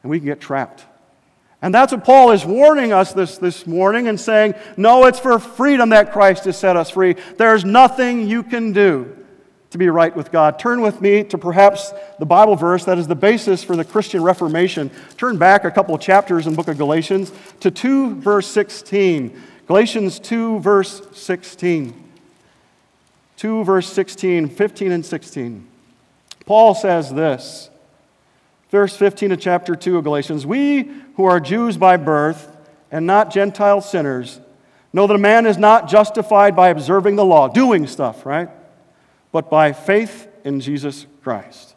And 0.02 0.10
we 0.10 0.20
can 0.20 0.26
get 0.26 0.42
trapped. 0.42 0.84
And 1.62 1.74
that's 1.74 1.94
what 1.94 2.04
Paul 2.04 2.32
is 2.32 2.44
warning 2.44 2.92
us 2.92 3.14
this, 3.14 3.38
this 3.38 3.66
morning 3.66 4.10
and 4.10 4.20
saying, 4.20 4.56
no, 4.76 5.06
it's 5.06 5.20
for 5.20 5.40
freedom 5.40 5.90
that 5.90 6.12
Christ 6.12 6.44
has 6.44 6.58
set 6.58 6.76
us 6.76 6.90
free. 6.90 7.16
There's 7.38 7.64
nothing 7.64 8.28
you 8.28 8.44
can 8.44 8.74
do 8.74 9.16
to 9.70 9.78
be 9.78 9.88
right 9.88 10.14
with 10.14 10.32
God. 10.32 10.60
Turn 10.60 10.82
with 10.82 11.00
me 11.00 11.24
to 11.26 11.38
perhaps 11.38 11.94
the 12.20 12.26
Bible 12.26 12.56
verse 12.56 12.84
that 12.86 12.98
is 12.98 13.08
the 13.08 13.16
basis 13.16 13.64
for 13.64 13.78
the 13.78 13.86
Christian 13.86 14.22
Reformation. 14.24 14.92
Turn 15.18 15.38
back 15.38 15.64
a 15.64 15.72
couple 15.72 15.96
of 15.96 16.02
chapters 16.02 16.48
in 16.48 16.56
book 16.56 16.68
of 16.68 16.78
Galatians 16.78 17.32
to 17.62 17.72
2 17.72 18.16
verse 18.16 18.48
16. 18.48 19.42
Galatians 19.68 20.20
2 20.20 20.60
verse 20.60 21.08
16. 21.14 22.04
2 23.38 23.64
verse 23.64 23.92
16, 23.92 24.50
15 24.50 24.92
and 24.92 25.06
16. 25.06 25.68
Paul 26.46 26.76
says 26.76 27.14
this 27.14 27.70
verse 28.74 28.98
15 28.98 29.34
of 29.34 29.40
chapter 29.40 29.76
2 29.76 30.00
of 30.00 30.04
Galatians 30.04 30.48
We 30.48 30.90
who 31.16 31.26
are 31.26 31.40
Jews 31.40 31.78
by 31.78 31.96
birth 31.96 32.58
and 32.90 33.06
not 33.06 33.32
Gentile 33.32 33.82
sinners 33.82 34.42
know 34.92 35.06
that 35.06 35.14
a 35.14 35.20
man 35.20 35.46
is 35.46 35.60
not 35.60 35.88
justified 35.88 36.56
by 36.56 36.70
observing 36.70 37.16
the 37.16 37.24
law, 37.24 37.48
doing 37.48 37.86
stuff, 37.86 38.26
right? 38.26 38.50
But 39.32 39.52
by 39.52 39.74
faith 39.74 40.28
in 40.44 40.60
Jesus 40.60 41.06
Christ. 41.22 41.73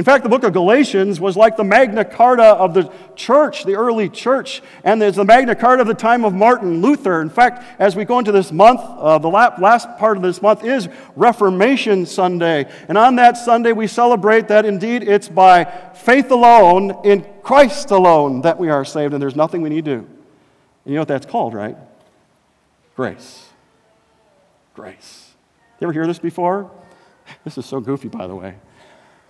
In 0.00 0.04
fact, 0.04 0.22
the 0.24 0.30
book 0.30 0.44
of 0.44 0.54
Galatians 0.54 1.20
was 1.20 1.36
like 1.36 1.58
the 1.58 1.62
Magna 1.62 2.06
Carta 2.06 2.42
of 2.42 2.72
the 2.72 2.90
church, 3.16 3.64
the 3.64 3.74
early 3.74 4.08
church, 4.08 4.62
and 4.82 5.00
there's 5.00 5.16
the 5.16 5.26
Magna 5.26 5.54
Carta 5.54 5.82
of 5.82 5.88
the 5.88 5.92
time 5.92 6.24
of 6.24 6.32
Martin 6.32 6.80
Luther. 6.80 7.20
In 7.20 7.28
fact, 7.28 7.62
as 7.78 7.94
we 7.94 8.06
go 8.06 8.18
into 8.18 8.32
this 8.32 8.50
month, 8.50 8.80
uh, 8.80 9.18
the 9.18 9.28
last 9.28 9.98
part 9.98 10.16
of 10.16 10.22
this 10.22 10.40
month 10.40 10.64
is 10.64 10.88
Reformation 11.16 12.06
Sunday. 12.06 12.66
And 12.88 12.96
on 12.96 13.16
that 13.16 13.36
Sunday, 13.36 13.72
we 13.72 13.86
celebrate 13.86 14.48
that 14.48 14.64
indeed 14.64 15.02
it's 15.02 15.28
by 15.28 15.64
faith 15.92 16.30
alone, 16.30 16.98
in 17.04 17.22
Christ 17.42 17.90
alone, 17.90 18.40
that 18.40 18.56
we 18.56 18.70
are 18.70 18.86
saved, 18.86 19.12
and 19.12 19.22
there's 19.22 19.36
nothing 19.36 19.60
we 19.60 19.68
need 19.68 19.84
to 19.84 19.96
do. 19.96 19.98
And 19.98 20.08
you 20.86 20.94
know 20.94 21.02
what 21.02 21.08
that's 21.08 21.26
called, 21.26 21.52
right? 21.52 21.76
Grace. 22.96 23.50
Grace. 24.72 25.34
You 25.78 25.84
ever 25.84 25.92
hear 25.92 26.06
this 26.06 26.18
before? 26.18 26.70
This 27.44 27.58
is 27.58 27.66
so 27.66 27.80
goofy, 27.80 28.08
by 28.08 28.26
the 28.26 28.34
way. 28.34 28.54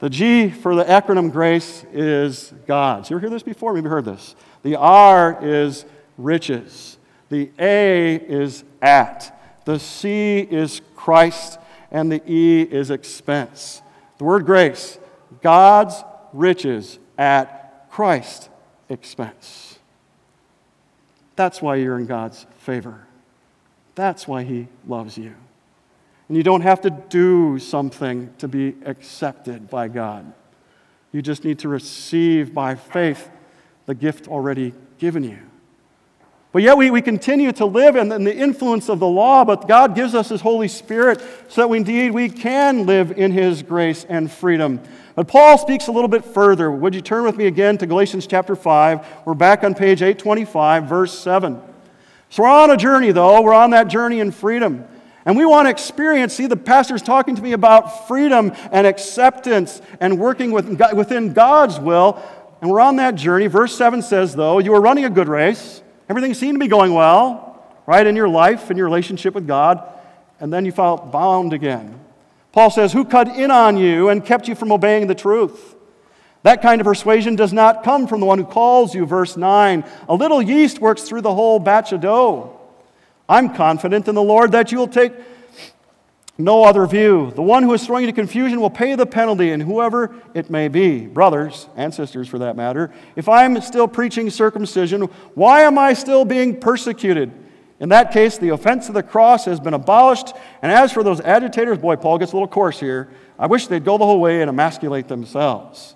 The 0.01 0.11
G 0.11 0.51
for 0.51 0.75
the 0.75 0.85
acronym 0.85 1.31
GRACE 1.31 1.85
is 1.93 2.53
God's. 2.67 3.11
You 3.11 3.17
ever 3.17 3.21
hear 3.21 3.31
this 3.31 3.43
before? 3.43 3.75
Maybe 3.75 3.89
heard 3.89 4.07
this. 4.07 4.35
The 4.63 4.77
R 4.77 5.39
is 5.43 5.85
riches. 6.17 6.99
The 7.29 7.51
A 7.59 8.17
is 8.17 8.65
at. 8.81 9.39
The 9.67 9.79
C 9.79 10.39
is 10.39 10.81
Christ. 10.97 11.59
And 11.91 12.11
the 12.11 12.23
E 12.27 12.63
is 12.63 12.91
expense. 12.91 13.83
The 14.19 14.25
word 14.25 14.47
grace, 14.47 14.99
God's 15.43 16.03
riches 16.33 16.99
at 17.19 17.91
Christ's 17.91 18.49
expense. 18.89 19.79
That's 21.37 21.61
why 21.61 21.77
you're 21.77 21.99
in 21.99 22.07
God's 22.07 22.47
favor. 22.59 23.07
That's 23.95 24.29
why 24.29 24.45
He 24.45 24.69
loves 24.87 25.19
you. 25.19 25.35
And 26.31 26.37
you 26.37 26.45
don't 26.45 26.61
have 26.61 26.83
to 26.83 26.91
do 26.91 27.59
something 27.59 28.33
to 28.39 28.47
be 28.47 28.77
accepted 28.87 29.69
by 29.69 29.89
God. 29.89 30.33
You 31.11 31.23
just 31.23 31.43
need 31.43 31.59
to 31.59 31.69
receive 31.69 32.55
by 32.55 32.77
faith 32.77 33.29
the 33.87 33.97
gift 33.97 34.29
already 34.29 34.73
given 34.99 35.25
you. 35.25 35.41
But 36.53 36.63
yet 36.63 36.77
we, 36.77 36.93
we 36.93 37.03
continue 37.03 37.51
to 37.51 37.67
live 37.67 37.97
in, 37.97 38.13
in 38.13 38.23
the 38.23 38.37
influence 38.37 38.89
of 38.89 39.01
the 39.01 39.09
law, 39.09 39.45
but 39.45 39.67
God 39.67 39.97
gives 39.97 40.15
us 40.15 40.29
His 40.29 40.41
Holy 40.41 40.69
Spirit 40.69 41.21
so 41.49 41.63
that 41.63 41.69
we, 41.69 41.79
indeed 41.79 42.13
we 42.13 42.29
can 42.29 42.87
live 42.87 43.11
in 43.11 43.33
His 43.33 43.65
grace 43.65 44.07
and 44.09 44.31
freedom. 44.31 44.79
But 45.17 45.27
Paul 45.27 45.59
speaks 45.59 45.89
a 45.89 45.93
little 45.93 46.07
bit 46.07 46.25
further. 46.25 46.71
Would 46.71 46.95
you 46.95 47.01
turn 47.01 47.25
with 47.25 47.39
me 47.39 47.49
again 47.49 47.77
to 47.79 47.87
Galatians 47.87 48.29
chapter 48.29 48.55
5? 48.55 49.05
We're 49.25 49.35
back 49.35 49.65
on 49.65 49.75
page 49.75 50.01
825, 50.01 50.85
verse 50.85 51.19
7. 51.19 51.61
So 52.29 52.45
we're 52.45 52.49
on 52.51 52.71
a 52.71 52.77
journey, 52.77 53.11
though. 53.11 53.43
We're 53.43 53.53
on 53.53 53.71
that 53.71 53.89
journey 53.89 54.21
in 54.21 54.31
freedom. 54.31 54.85
And 55.27 55.37
we 55.37 55.45
want 55.45 55.67
to 55.67 55.71
experience, 55.71 56.35
see, 56.35 56.47
the 56.47 56.57
pastor's 56.57 57.03
talking 57.03 57.37
to 57.37 57.43
me 57.43 57.53
about 57.53 58.09
freedom 58.09 58.53
and 58.73 58.87
acceptance 58.87 59.83
and 60.01 60.19
working 60.19 60.51
with, 60.51 60.81
within 60.95 61.33
God's 61.33 61.79
will. 61.79 62.23
And 62.61 62.71
we're 62.71 62.81
on 62.81 62.97
that 62.97 63.15
journey. 63.17 63.47
Verse 63.47 63.77
7 63.77 64.03
says, 64.03 64.35
though, 64.35 64.59
you 64.59 64.73
were 64.73 64.81
running 64.81 65.05
a 65.05 65.11
good 65.11 65.29
race. 65.29 65.83
Everything 66.09 66.35
seemed 66.35 66.55
to 66.55 66.59
be 66.59 66.69
going 66.69 66.95
well, 66.95 67.65
right, 67.87 68.07
in 68.07 68.17
your 68.17 68.29
life, 68.29 68.71
in 68.71 68.77
your 68.77 68.87
relationship 68.87 69.35
with 69.35 69.47
God. 69.47 69.87
and 70.41 70.53
then 70.53 70.65
you 70.65 70.73
felt 70.73 71.13
bound 71.13 71.53
again. 71.53 72.01
Paul 72.53 72.71
says, 72.71 72.93
Who 72.93 73.05
cut 73.05 73.29
in 73.29 73.51
on 73.51 73.77
you 73.77 74.09
and 74.09 74.25
kept 74.25 74.49
you 74.49 74.55
from 74.55 74.73
obeying 74.73 75.07
the 75.07 75.15
truth? 75.15 75.77
That 76.43 76.63
kind 76.63 76.81
of 76.81 76.87
persuasion 76.87 77.37
does 77.37 77.53
not 77.53 77.85
come 77.85 78.07
from 78.07 78.21
the 78.21 78.27
one 78.27 78.39
who 78.39 78.45
calls 78.45 78.95
you, 78.95 79.05
verse 79.05 79.37
9. 79.37 79.85
A 80.09 80.15
little 80.15 80.41
yeast 80.41 80.81
works 80.81 81.03
through 81.03 81.21
the 81.21 81.35
whole 81.35 81.59
batch 81.59 81.93
of 81.93 82.01
dough. 82.01 82.60
I'm 83.31 83.55
confident 83.55 84.09
in 84.09 84.17
the 84.17 84.23
Lord 84.23 84.51
that 84.53 84.73
you 84.73 84.79
will 84.79 84.89
take 84.89 85.13
no 86.37 86.65
other 86.65 86.85
view. 86.85 87.31
The 87.37 87.43
one 87.43 87.63
who 87.63 87.73
is 87.75 87.87
throwing 87.87 88.03
you 88.03 88.09
into 88.09 88.21
confusion 88.21 88.61
will 88.61 88.71
pay 88.71 88.97
the 88.97 89.07
penalty, 89.07 89.53
and 89.53 89.63
whoever 89.63 90.13
it 90.35 90.51
may 90.51 90.67
be, 90.67 91.07
brothers 91.07 91.69
and 91.77 91.95
sisters 91.95 92.27
for 92.27 92.41
that 92.41 92.57
matter. 92.57 92.93
If 93.15 93.29
I'm 93.29 93.61
still 93.61 93.87
preaching 93.87 94.31
circumcision, 94.31 95.03
why 95.35 95.61
am 95.61 95.79
I 95.79 95.93
still 95.93 96.25
being 96.25 96.59
persecuted? 96.59 97.31
In 97.79 97.91
that 97.91 98.13
case, 98.13 98.37
the 98.37 98.49
offense 98.49 98.89
of 98.89 98.95
the 98.95 99.03
cross 99.03 99.45
has 99.45 99.61
been 99.61 99.75
abolished. 99.75 100.35
And 100.61 100.73
as 100.73 100.91
for 100.93 101.05
those 101.05 101.21
agitators, 101.21 101.79
boy, 101.79 101.97
Paul 101.97 102.19
gets 102.19 102.33
a 102.33 102.35
little 102.35 102.49
coarse 102.49 102.81
here. 102.81 103.11
I 103.39 103.47
wish 103.47 103.69
they'd 103.69 103.85
go 103.85 103.97
the 103.97 104.05
whole 104.05 104.21
way 104.21 104.41
and 104.41 104.51
emasculate 104.51 105.07
themselves. 105.07 105.95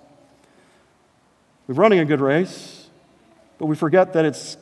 We're 1.67 1.75
running 1.75 1.99
a 1.99 2.05
good 2.05 2.21
race, 2.21 2.89
but 3.57 3.65
we 3.65 3.75
forget 3.75 4.13
that 4.13 4.23
it's 4.23 4.57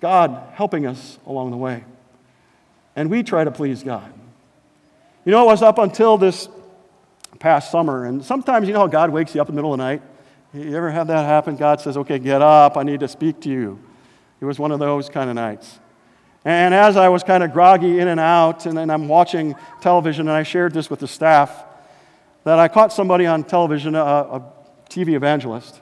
God 0.00 0.42
helping 0.54 0.86
us 0.86 1.18
along 1.24 1.52
the 1.52 1.56
way. 1.56 1.84
And 2.96 3.10
we 3.10 3.22
try 3.22 3.44
to 3.44 3.50
please 3.50 3.82
God. 3.82 4.12
You 5.24 5.32
know, 5.32 5.42
it 5.42 5.46
was 5.46 5.62
up 5.62 5.78
until 5.78 6.16
this 6.16 6.48
past 7.38 7.70
summer, 7.70 8.06
and 8.06 8.24
sometimes 8.24 8.66
you 8.66 8.72
know 8.72 8.80
how 8.80 8.86
God 8.86 9.10
wakes 9.10 9.34
you 9.34 9.40
up 9.40 9.48
in 9.48 9.54
the 9.54 9.58
middle 9.58 9.74
of 9.74 9.78
the 9.78 9.84
night? 9.84 10.02
You 10.54 10.74
ever 10.74 10.90
have 10.90 11.08
that 11.08 11.26
happen? 11.26 11.56
God 11.56 11.80
says, 11.80 11.96
Okay, 11.98 12.18
get 12.18 12.40
up, 12.40 12.76
I 12.76 12.82
need 12.82 13.00
to 13.00 13.08
speak 13.08 13.40
to 13.42 13.50
you. 13.50 13.78
It 14.40 14.46
was 14.46 14.58
one 14.58 14.72
of 14.72 14.78
those 14.78 15.08
kind 15.10 15.28
of 15.28 15.36
nights. 15.36 15.78
And 16.44 16.72
as 16.72 16.96
I 16.96 17.08
was 17.08 17.22
kind 17.22 17.42
of 17.42 17.52
groggy 17.52 17.98
in 17.98 18.08
and 18.08 18.20
out, 18.20 18.66
and 18.66 18.78
then 18.78 18.88
I'm 18.88 19.08
watching 19.08 19.56
television, 19.80 20.28
and 20.28 20.36
I 20.36 20.44
shared 20.44 20.72
this 20.72 20.88
with 20.88 21.00
the 21.00 21.08
staff, 21.08 21.64
that 22.44 22.58
I 22.58 22.68
caught 22.68 22.92
somebody 22.92 23.26
on 23.26 23.42
television, 23.42 23.96
a, 23.96 24.00
a 24.00 24.52
TV 24.88 25.14
evangelist, 25.14 25.80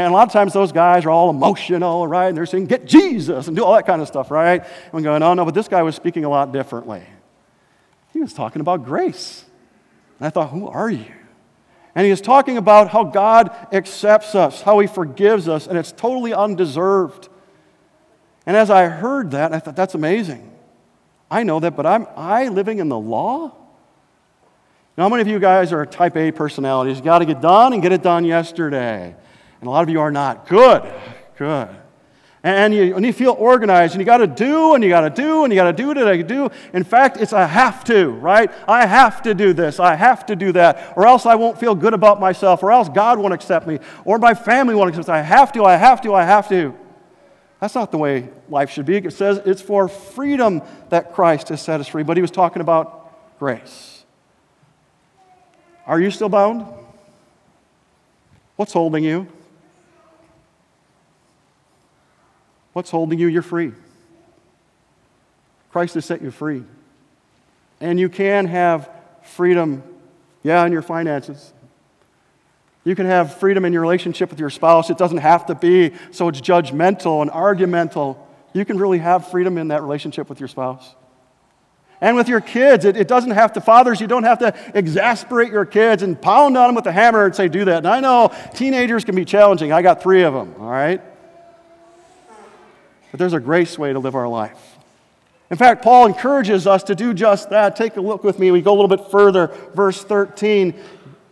and 0.00 0.12
a 0.12 0.16
lot 0.16 0.26
of 0.26 0.32
times 0.32 0.52
those 0.52 0.72
guys 0.72 1.04
are 1.04 1.10
all 1.10 1.30
emotional, 1.30 2.06
right? 2.06 2.28
And 2.28 2.36
they're 2.36 2.46
saying, 2.46 2.66
get 2.66 2.86
Jesus 2.86 3.46
and 3.46 3.56
do 3.56 3.64
all 3.64 3.74
that 3.74 3.86
kind 3.86 4.02
of 4.02 4.08
stuff, 4.08 4.30
right? 4.30 4.60
And 4.62 4.94
I'm 4.94 5.02
going, 5.02 5.22
oh 5.22 5.34
no, 5.34 5.44
but 5.44 5.54
this 5.54 5.68
guy 5.68 5.82
was 5.82 5.96
speaking 5.96 6.24
a 6.24 6.28
lot 6.28 6.52
differently. 6.52 7.02
He 8.12 8.20
was 8.20 8.32
talking 8.32 8.60
about 8.60 8.84
grace. 8.84 9.44
And 10.18 10.26
I 10.26 10.30
thought, 10.30 10.50
who 10.50 10.68
are 10.68 10.90
you? 10.90 11.12
And 11.94 12.04
he 12.04 12.10
was 12.10 12.20
talking 12.20 12.56
about 12.56 12.90
how 12.90 13.04
God 13.04 13.50
accepts 13.72 14.34
us, 14.34 14.62
how 14.62 14.78
he 14.78 14.86
forgives 14.86 15.48
us, 15.48 15.66
and 15.66 15.78
it's 15.78 15.92
totally 15.92 16.32
undeserved. 16.32 17.28
And 18.46 18.56
as 18.56 18.70
I 18.70 18.86
heard 18.86 19.32
that, 19.32 19.52
I 19.52 19.58
thought, 19.58 19.76
that's 19.76 19.94
amazing. 19.94 20.52
I 21.30 21.42
know 21.42 21.60
that, 21.60 21.76
but 21.76 21.86
I'm 21.86 22.06
I 22.16 22.48
living 22.48 22.78
in 22.78 22.88
the 22.88 22.98
law? 22.98 23.54
Now, 24.96 25.04
how 25.04 25.08
many 25.08 25.22
of 25.22 25.28
you 25.28 25.38
guys 25.38 25.72
are 25.72 25.84
type 25.86 26.16
A 26.16 26.32
personalities? 26.32 26.98
You 26.98 27.04
got 27.04 27.20
to 27.20 27.24
get 27.24 27.40
done 27.40 27.72
and 27.72 27.82
get 27.82 27.92
it 27.92 28.02
done 28.02 28.24
yesterday. 28.24 29.14
And 29.60 29.68
a 29.68 29.70
lot 29.70 29.82
of 29.82 29.88
you 29.88 30.00
are 30.00 30.10
not. 30.10 30.46
Good, 30.48 30.92
good. 31.36 31.68
And 32.44 32.72
you, 32.72 32.94
and 32.94 33.04
you 33.04 33.12
feel 33.12 33.32
organized, 33.32 33.94
and 33.94 34.00
you 34.00 34.06
got 34.06 34.18
to 34.18 34.26
do, 34.28 34.74
and 34.74 34.84
you 34.84 34.88
got 34.88 35.00
to 35.00 35.10
do, 35.10 35.42
and 35.42 35.52
you 35.52 35.58
got 35.58 35.64
to 35.64 35.72
do 35.72 35.88
what 35.88 35.98
I 35.98 36.22
do. 36.22 36.48
In 36.72 36.84
fact, 36.84 37.16
it's 37.16 37.32
a 37.32 37.46
have 37.46 37.82
to, 37.84 38.10
right? 38.10 38.50
I 38.68 38.86
have 38.86 39.22
to 39.22 39.34
do 39.34 39.52
this, 39.52 39.80
I 39.80 39.96
have 39.96 40.24
to 40.26 40.36
do 40.36 40.52
that, 40.52 40.96
or 40.96 41.06
else 41.06 41.26
I 41.26 41.34
won't 41.34 41.58
feel 41.58 41.74
good 41.74 41.94
about 41.94 42.20
myself, 42.20 42.62
or 42.62 42.70
else 42.70 42.88
God 42.88 43.18
won't 43.18 43.34
accept 43.34 43.66
me, 43.66 43.80
or 44.04 44.18
my 44.18 44.34
family 44.34 44.76
won't 44.76 44.88
accept 44.88 45.08
me. 45.08 45.14
I 45.14 45.22
have 45.22 45.50
to, 45.52 45.64
I 45.64 45.76
have 45.76 46.00
to, 46.02 46.14
I 46.14 46.24
have 46.24 46.48
to. 46.50 46.74
That's 47.60 47.74
not 47.74 47.90
the 47.90 47.98
way 47.98 48.28
life 48.48 48.70
should 48.70 48.86
be. 48.86 48.98
It 48.98 49.12
says 49.12 49.40
it's 49.44 49.60
for 49.60 49.88
freedom 49.88 50.62
that 50.90 51.12
Christ 51.12 51.48
has 51.48 51.60
set 51.60 51.80
us 51.80 51.88
free, 51.88 52.04
but 52.04 52.16
he 52.16 52.20
was 52.20 52.30
talking 52.30 52.62
about 52.62 53.38
grace. 53.40 54.04
Are 55.86 56.00
you 56.00 56.12
still 56.12 56.28
bound? 56.28 56.66
What's 58.54 58.72
holding 58.72 59.02
you? 59.02 59.26
What's 62.78 62.92
holding 62.92 63.18
you? 63.18 63.26
You're 63.26 63.42
free. 63.42 63.72
Christ 65.72 65.94
has 65.94 66.04
set 66.04 66.22
you 66.22 66.30
free. 66.30 66.62
And 67.80 67.98
you 67.98 68.08
can 68.08 68.46
have 68.46 68.88
freedom, 69.24 69.82
yeah, 70.44 70.64
in 70.64 70.70
your 70.70 70.82
finances. 70.82 71.52
You 72.84 72.94
can 72.94 73.06
have 73.06 73.34
freedom 73.34 73.64
in 73.64 73.72
your 73.72 73.82
relationship 73.82 74.30
with 74.30 74.38
your 74.38 74.48
spouse. 74.48 74.90
It 74.90 74.96
doesn't 74.96 75.18
have 75.18 75.46
to 75.46 75.56
be 75.56 75.90
so 76.12 76.28
it's 76.28 76.40
judgmental 76.40 77.20
and 77.20 77.32
argumental. 77.32 78.24
You 78.52 78.64
can 78.64 78.78
really 78.78 78.98
have 78.98 79.28
freedom 79.28 79.58
in 79.58 79.66
that 79.68 79.82
relationship 79.82 80.28
with 80.28 80.38
your 80.38 80.48
spouse. 80.48 80.94
And 82.00 82.14
with 82.14 82.28
your 82.28 82.40
kids, 82.40 82.84
it, 82.84 82.96
it, 82.96 83.08
doesn't 83.08 83.32
have 83.32 83.54
to, 83.54 83.60
fathers, 83.60 84.00
you 84.00 84.06
don't 84.06 84.22
have 84.22 84.38
to 84.38 84.54
exasperate 84.72 85.50
your 85.50 85.64
kids 85.64 86.04
and 86.04 86.22
pound 86.22 86.56
on 86.56 86.68
them 86.68 86.74
with 86.76 86.86
a 86.86 86.92
hammer 86.92 87.24
and 87.24 87.34
say, 87.34 87.48
do 87.48 87.64
that. 87.64 87.78
And 87.78 87.88
I 87.88 87.98
know 87.98 88.32
teenagers 88.54 89.04
can 89.04 89.16
be 89.16 89.24
challenging. 89.24 89.72
I 89.72 89.82
got 89.82 90.00
three 90.00 90.22
of 90.22 90.32
them, 90.32 90.54
all 90.60 90.70
right? 90.70 91.02
But 93.10 93.18
there's 93.18 93.32
a 93.32 93.40
grace 93.40 93.78
way 93.78 93.92
to 93.92 93.98
live 93.98 94.14
our 94.14 94.28
life. 94.28 94.76
In 95.50 95.56
fact, 95.56 95.82
Paul 95.82 96.06
encourages 96.06 96.66
us 96.66 96.82
to 96.84 96.94
do 96.94 97.14
just 97.14 97.50
that. 97.50 97.74
Take 97.74 97.96
a 97.96 98.00
look 98.00 98.22
with 98.22 98.38
me. 98.38 98.50
We 98.50 98.60
go 98.60 98.72
a 98.72 98.78
little 98.80 98.96
bit 98.96 99.10
further. 99.10 99.46
Verse 99.74 100.02
13. 100.04 100.74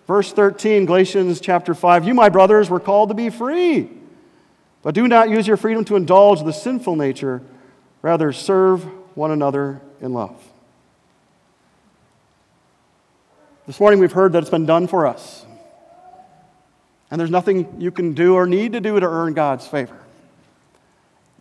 Verse 0.06 0.32
13, 0.32 0.86
Galatians 0.86 1.40
chapter 1.40 1.74
5. 1.74 2.06
You, 2.06 2.14
my 2.14 2.28
brothers, 2.28 2.70
were 2.70 2.78
called 2.78 3.08
to 3.08 3.14
be 3.14 3.28
free. 3.28 3.90
But 4.82 4.94
do 4.94 5.08
not 5.08 5.28
use 5.28 5.48
your 5.48 5.56
freedom 5.56 5.84
to 5.86 5.96
indulge 5.96 6.44
the 6.44 6.52
sinful 6.52 6.94
nature. 6.94 7.42
Rather, 8.02 8.32
serve 8.32 8.84
one 9.16 9.32
another 9.32 9.80
in 10.00 10.12
love. 10.12 10.40
This 13.66 13.80
morning 13.80 13.98
we've 13.98 14.12
heard 14.12 14.32
that 14.32 14.42
it's 14.42 14.50
been 14.50 14.64
done 14.64 14.86
for 14.86 15.08
us. 15.08 15.44
And 17.10 17.20
there's 17.20 17.30
nothing 17.30 17.80
you 17.80 17.90
can 17.90 18.14
do 18.14 18.34
or 18.34 18.46
need 18.46 18.74
to 18.74 18.80
do 18.80 18.98
to 19.00 19.06
earn 19.06 19.34
God's 19.34 19.66
favor 19.66 20.05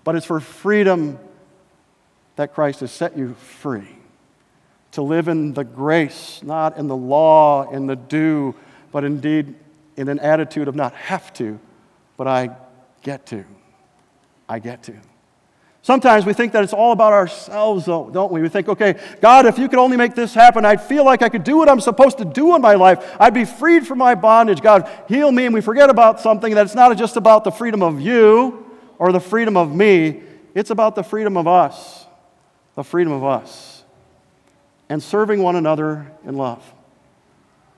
but 0.06 0.16
it's 0.16 0.26
for 0.26 0.40
freedom 0.40 1.20
that 2.38 2.54
Christ 2.54 2.80
has 2.80 2.92
set 2.92 3.18
you 3.18 3.34
free. 3.34 3.90
To 4.92 5.02
live 5.02 5.28
in 5.28 5.54
the 5.54 5.66
grace, 5.66 6.40
not 6.42 6.78
in 6.78 6.88
the 6.88 6.96
law, 6.96 7.70
in 7.70 7.88
the 7.88 7.98
do, 7.98 8.56
but 8.94 9.04
indeed 9.04 9.56
in 9.98 10.08
an 10.08 10.20
attitude 10.20 10.70
of 10.70 10.76
not 10.76 10.94
have 10.94 11.34
to, 11.34 11.60
but 12.16 12.28
I 12.28 12.56
get 13.02 13.26
to. 13.28 13.44
I 14.48 14.60
get 14.60 14.84
to. 14.84 14.96
Sometimes 15.82 16.26
we 16.26 16.34
think 16.34 16.54
that 16.54 16.64
it's 16.64 16.74
all 16.74 16.92
about 16.92 17.14
ourselves, 17.14 17.86
though, 17.86 18.10
don't 18.10 18.32
we? 18.32 18.42
We 18.42 18.50
think, 18.50 18.70
okay, 18.70 19.00
God, 19.22 19.46
if 19.46 19.60
you 19.60 19.70
could 19.70 19.80
only 19.80 19.98
make 19.98 20.16
this 20.16 20.34
happen, 20.34 20.66
I'd 20.66 20.82
feel 20.82 21.06
like 21.06 21.22
I 21.22 21.30
could 21.30 21.44
do 21.44 21.58
what 21.58 21.70
I'm 21.70 21.80
supposed 21.80 22.18
to 22.20 22.26
do 22.26 22.56
in 22.56 22.62
my 22.62 22.74
life. 22.74 23.16
I'd 23.20 23.34
be 23.34 23.46
freed 23.46 23.86
from 23.86 24.00
my 24.00 24.16
bondage. 24.16 24.62
God, 24.62 24.90
heal 25.08 25.32
me. 25.32 25.46
And 25.46 25.54
we 25.54 25.62
forget 25.62 25.90
about 25.90 26.20
something 26.20 26.56
that 26.56 26.66
it's 26.66 26.74
not 26.74 26.96
just 26.98 27.18
about 27.18 27.44
the 27.44 27.52
freedom 27.52 27.84
of 27.84 28.02
you, 28.02 28.65
or 28.98 29.12
the 29.12 29.20
freedom 29.20 29.58
of 29.58 29.74
me, 29.74 30.22
it's 30.54 30.70
about 30.70 30.96
the 30.96 31.04
freedom 31.04 31.38
of 31.38 31.48
us. 31.48 32.06
The 32.76 32.84
freedom 32.84 33.14
of 33.14 33.24
us. 33.24 33.84
And 34.90 35.02
serving 35.02 35.42
one 35.42 35.56
another 35.56 36.12
in 36.26 36.36
love. 36.36 36.64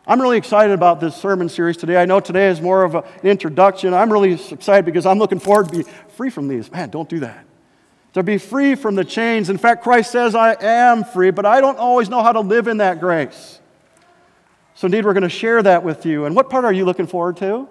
I'm 0.05 0.21
really 0.21 0.37
excited 0.37 0.73
about 0.73 1.01
this 1.01 1.15
sermon 1.15 1.49
series 1.49 1.75
today. 1.75 1.97
I 2.01 2.05
know 2.05 2.21
today 2.21 2.47
is 2.47 2.61
more 2.61 2.83
of 2.83 2.95
an 2.95 3.03
introduction. 3.23 3.93
I'm 3.93 4.11
really 4.11 4.33
excited 4.33 4.85
because 4.85 5.05
I'm 5.05 5.19
looking 5.19 5.39
forward 5.39 5.69
to 5.69 5.77
be 5.79 5.83
free 6.15 6.29
from 6.29 6.47
these. 6.47 6.71
Man, 6.71 6.89
don't 6.89 7.09
do 7.09 7.19
that. 7.19 7.45
To 8.13 8.23
be 8.23 8.37
free 8.37 8.75
from 8.75 8.95
the 8.95 9.03
chains. 9.03 9.49
In 9.49 9.57
fact, 9.57 9.83
Christ 9.83 10.11
says, 10.11 10.33
I 10.33 10.55
am 10.61 11.03
free, 11.03 11.31
but 11.31 11.45
I 11.45 11.59
don't 11.59 11.77
always 11.77 12.07
know 12.07 12.23
how 12.23 12.31
to 12.31 12.39
live 12.39 12.67
in 12.67 12.77
that 12.77 13.01
grace. 13.01 13.59
So, 14.75 14.85
indeed, 14.85 15.03
we're 15.03 15.13
going 15.13 15.23
to 15.23 15.29
share 15.29 15.61
that 15.61 15.83
with 15.83 16.05
you. 16.05 16.25
And 16.25 16.35
what 16.35 16.49
part 16.49 16.63
are 16.63 16.71
you 16.71 16.85
looking 16.85 17.07
forward 17.07 17.37
to? 17.37 17.67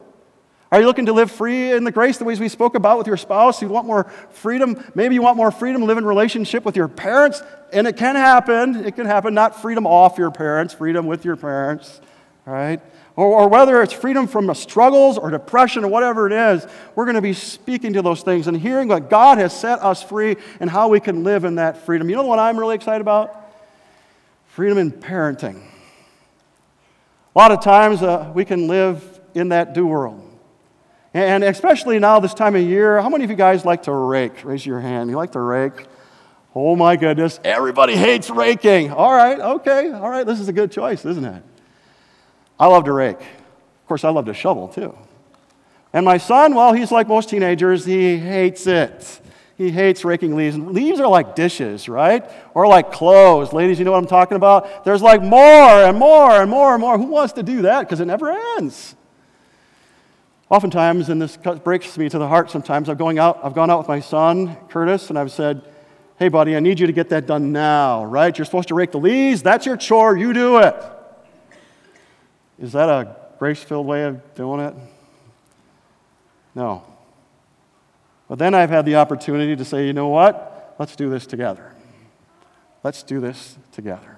Are 0.73 0.81
you 0.81 0.87
looking 0.87 1.07
to 1.07 1.13
live 1.13 1.31
free 1.31 1.73
in 1.73 1.85
the 1.85 1.93
grace, 1.93 2.19
the 2.19 2.25
ways 2.25 2.41
we 2.41 2.49
spoke 2.49 2.75
about 2.75 2.99
with 2.99 3.07
your 3.07 3.17
spouse? 3.17 3.63
You 3.63 3.69
want 3.69 3.87
more 3.87 4.05
freedom? 4.31 4.83
Maybe 4.97 5.15
you 5.15 5.23
want 5.23 5.37
more 5.37 5.53
freedom 5.53 5.83
to 5.83 5.87
live 5.87 5.99
in 5.99 6.05
relationship 6.05 6.65
with 6.65 6.75
your 6.75 6.89
parents. 6.89 7.41
And 7.73 7.87
it 7.87 7.97
can 7.97 8.17
happen. 8.17 8.85
It 8.85 8.97
can 8.97 9.07
happen. 9.07 9.33
Not 9.33 9.61
freedom 9.63 9.87
off 9.87 10.19
your 10.19 10.33
parents, 10.33 10.75
freedom 10.75 11.07
with 11.07 11.25
your 11.25 11.37
parents, 11.37 12.01
right? 12.45 12.81
Or, 13.15 13.27
or 13.27 13.49
whether 13.49 13.81
it's 13.81 13.93
freedom 13.93 14.27
from 14.27 14.53
struggles 14.55 15.19
or 15.19 15.31
depression 15.31 15.85
or 15.85 15.89
whatever 15.89 16.27
it 16.27 16.33
is, 16.33 16.67
we're 16.97 17.05
going 17.05 17.15
to 17.15 17.23
be 17.23 17.33
speaking 17.33 17.93
to 17.93 18.03
those 18.03 18.23
things 18.23 18.49
and 18.49 18.57
hearing 18.57 18.89
what 18.89 19.09
God 19.09 19.39
has 19.39 19.59
set 19.59 19.79
us 19.79 20.03
free 20.03 20.37
and 20.59 20.69
how 20.69 20.89
we 20.89 20.99
can 20.99 21.23
live 21.23 21.45
in 21.45 21.55
that 21.55 21.87
freedom. 21.87 22.11
You 22.11 22.17
know 22.17 22.25
what 22.25 22.41
I'm 22.41 22.59
really 22.59 22.75
excited 22.75 23.01
about? 23.01 23.55
Freedom 24.49 24.79
in 24.79 24.91
parenting. 24.91 25.63
A 27.35 27.39
lot 27.39 27.53
of 27.53 27.63
times 27.63 28.03
uh, 28.03 28.33
we 28.35 28.45
can 28.45 28.67
live 28.67 29.21
in 29.35 29.51
that 29.51 29.73
do 29.73 29.87
world. 29.87 30.26
And 31.17 31.45
especially 31.45 31.99
now, 31.99 32.21
this 32.21 32.35
time 32.35 32.55
of 32.57 32.61
year, 32.61 33.01
how 33.01 33.09
many 33.09 33.25
of 33.25 33.31
you 33.31 33.37
guys 33.37 33.65
like 33.65 33.85
to 33.85 33.93
rake? 33.93 34.45
Raise 34.45 34.67
your 34.67 34.81
hand. 34.81 35.09
You 35.09 35.17
like 35.17 35.33
to 35.33 35.41
rake? 35.41 35.87
Oh 36.55 36.77
my 36.77 36.97
goodness, 36.97 37.41
everybody 37.43 37.97
hates 37.97 38.29
raking. 38.29 38.91
All 38.91 39.15
right, 39.15 39.41
okay, 39.41 39.93
all 39.93 40.11
right, 40.11 40.27
this 40.27 40.41
is 40.41 40.49
a 40.49 40.53
good 40.53 40.71
choice, 40.71 41.07
isn't 41.07 41.25
it? 41.25 41.43
I 42.61 42.67
love 42.67 42.85
to 42.85 42.93
rake. 42.93 43.19
Of 43.19 43.89
course, 43.89 44.05
I 44.05 44.11
love 44.11 44.27
to 44.27 44.35
shovel 44.35 44.69
too. 44.69 44.95
And 45.95 46.05
my 46.05 46.19
son, 46.19 46.55
well, 46.55 46.75
he's 46.75 46.93
like 46.93 47.09
most 47.09 47.31
teenagers, 47.31 47.87
he 47.87 48.19
hates 48.19 48.67
it. 48.67 49.21
He 49.57 49.71
hates 49.71 50.05
raking 50.05 50.37
leaves. 50.37 50.59
Leaves 50.59 51.01
are 51.01 51.09
like 51.09 51.35
dishes, 51.35 51.89
right? 51.89 52.31
Or 52.53 52.67
like 52.67 52.93
clothes. 52.93 53.55
Ladies, 53.55 53.79
you 53.79 53.87
know 53.87 53.93
what 53.93 54.03
I'm 54.03 54.07
talking 54.07 54.37
about? 54.37 54.85
There's 54.85 55.01
like 55.01 55.23
more 55.23 55.41
and 55.41 55.99
more 55.99 56.33
and 56.33 56.51
more 56.51 56.75
and 56.75 56.81
more. 56.83 56.99
Who 56.99 57.07
wants 57.07 57.33
to 57.35 57.43
do 57.43 57.63
that? 57.63 57.81
Because 57.81 58.01
it 58.01 58.05
never 58.05 58.31
ends. 58.59 58.95
Oftentimes, 60.49 61.09
and 61.09 61.21
this 61.21 61.37
breaks 61.37 61.99
me 61.99 62.09
to 62.09 62.19
the 62.19 62.29
heart 62.29 62.51
sometimes, 62.51 62.89
I'm 62.89 62.97
going 62.97 63.19
out, 63.19 63.41
I've 63.43 63.55
gone 63.55 63.69
out 63.69 63.79
with 63.79 63.89
my 63.89 64.01
son, 64.01 64.57
Curtis, 64.69 65.11
and 65.11 65.19
I've 65.19 65.33
said, 65.33 65.63
Hey, 66.19 66.29
buddy, 66.29 66.57
I 66.57 66.61
need 66.61 66.81
you 66.81 66.87
to 66.87 66.93
get 66.95 67.11
that 67.11 67.27
done 67.27 67.53
now, 67.53 68.05
right? 68.05 68.37
You're 68.37 68.47
supposed 68.47 68.69
to 68.69 68.75
rake 68.75 68.93
the 68.93 68.99
leaves. 68.99 69.43
That's 69.43 69.67
your 69.67 69.77
chore. 69.77 70.17
You 70.17 70.33
do 70.33 70.59
it. 70.59 70.75
Is 72.59 72.73
that 72.73 72.89
a 72.89 73.15
grace 73.39 73.63
filled 73.63 73.87
way 73.87 74.05
of 74.05 74.35
doing 74.35 74.61
it? 74.61 74.75
No. 76.55 76.85
But 78.29 78.39
then 78.39 78.55
I've 78.55 78.71
had 78.71 78.87
the 78.87 78.97
opportunity 78.97 79.57
to 79.57 79.65
say, 79.65 79.87
you 79.87 79.93
know 79.93 80.09
what? 80.09 80.75
Let's 80.79 80.97
do 80.97 81.11
this 81.11 81.27
together. 81.27 81.75
Let's 82.83 83.03
do 83.03 83.21
this 83.21 83.59
together. 83.73 84.17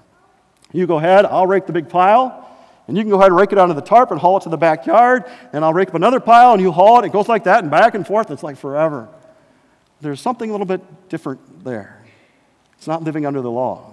You 0.73 0.87
go 0.87 0.99
ahead, 0.99 1.27
I'll 1.27 1.49
rake 1.49 1.67
the 1.67 1.73
big 1.73 1.89
pile. 1.89 2.48
And 2.89 2.97
you 2.97 3.03
can 3.03 3.11
go 3.11 3.17
ahead 3.17 3.31
and 3.31 3.39
rake 3.39 3.53
it 3.53 3.59
out 3.59 3.69
onto 3.69 3.75
the 3.75 3.87
tarp 3.87 4.11
and 4.11 4.19
haul 4.19 4.39
it 4.39 4.45
to 4.45 4.49
the 4.49 4.57
backyard, 4.57 5.25
and 5.53 5.63
I'll 5.65 5.75
rake 5.75 5.89
up 5.89 5.95
another 5.95 6.21
pile, 6.21 6.55
and 6.55 6.61
you 6.61 6.73
haul 6.73 6.99
it. 6.99 7.05
It 7.05 7.13
goes 7.13 7.29
like 7.29 7.45
that 7.45 7.63
and 7.63 7.71
back 7.71 7.95
and 7.95 8.07
forth. 8.07 8.31
It's 8.31 8.43
like 8.43 8.57
forever. 8.57 9.09
There's 10.01 10.21
something 10.21 10.49
a 10.49 10.53
little 10.53 10.67
bit 10.67 11.09
different 11.09 11.65
there. 11.65 12.03
It's 12.79 12.87
not 12.87 13.03
living 13.03 13.27
under 13.27 13.43
the 13.43 13.51
law, 13.51 13.93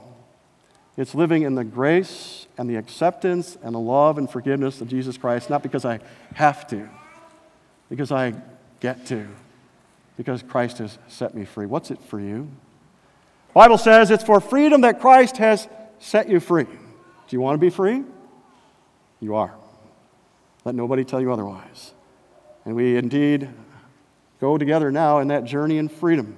it's 0.98 1.14
living 1.14 1.44
in 1.44 1.56
the 1.56 1.64
grace 1.64 2.48
and 2.58 2.70
the 2.70 2.78
acceptance 2.78 3.58
and 3.62 3.76
the 3.76 3.80
love 3.80 4.18
and 4.18 4.30
forgiveness 4.30 4.80
of 4.80 4.88
Jesus 4.88 5.18
Christ, 5.18 5.50
not 5.50 5.62
because 5.62 5.84
I 5.84 6.00
have 6.36 6.66
to, 6.68 6.88
because 7.90 8.14
I 8.14 8.34
get 8.80 9.06
to, 9.08 9.28
because 10.16 10.42
Christ 10.42 10.78
has 10.78 10.98
set 11.10 11.36
me 11.36 11.44
free. 11.44 11.66
What's 11.66 11.92
it 11.92 12.02
for 12.02 12.20
you? 12.20 12.50
Bible 13.54 13.78
says 13.78 14.10
it's 14.10 14.24
for 14.24 14.40
freedom 14.40 14.82
that 14.82 15.02
Christ 15.02 15.38
has 15.38 15.68
set 16.00 16.30
you 16.30 16.40
free. 16.40 16.64
Do 16.64 16.72
you 17.32 17.42
want 17.42 17.56
to 17.56 17.60
be 17.60 17.70
free? 17.70 18.04
You 19.26 19.34
are. 19.34 19.56
Let 20.66 20.76
nobody 20.76 21.04
tell 21.04 21.20
you 21.20 21.34
otherwise. 21.34 21.94
And 22.64 22.76
we 22.76 22.96
indeed 22.96 23.50
go 24.40 24.60
together 24.60 24.92
now 24.92 25.18
in 25.18 25.30
that 25.30 25.46
journey 25.46 25.80
in 25.80 25.90
freedom, 25.90 26.38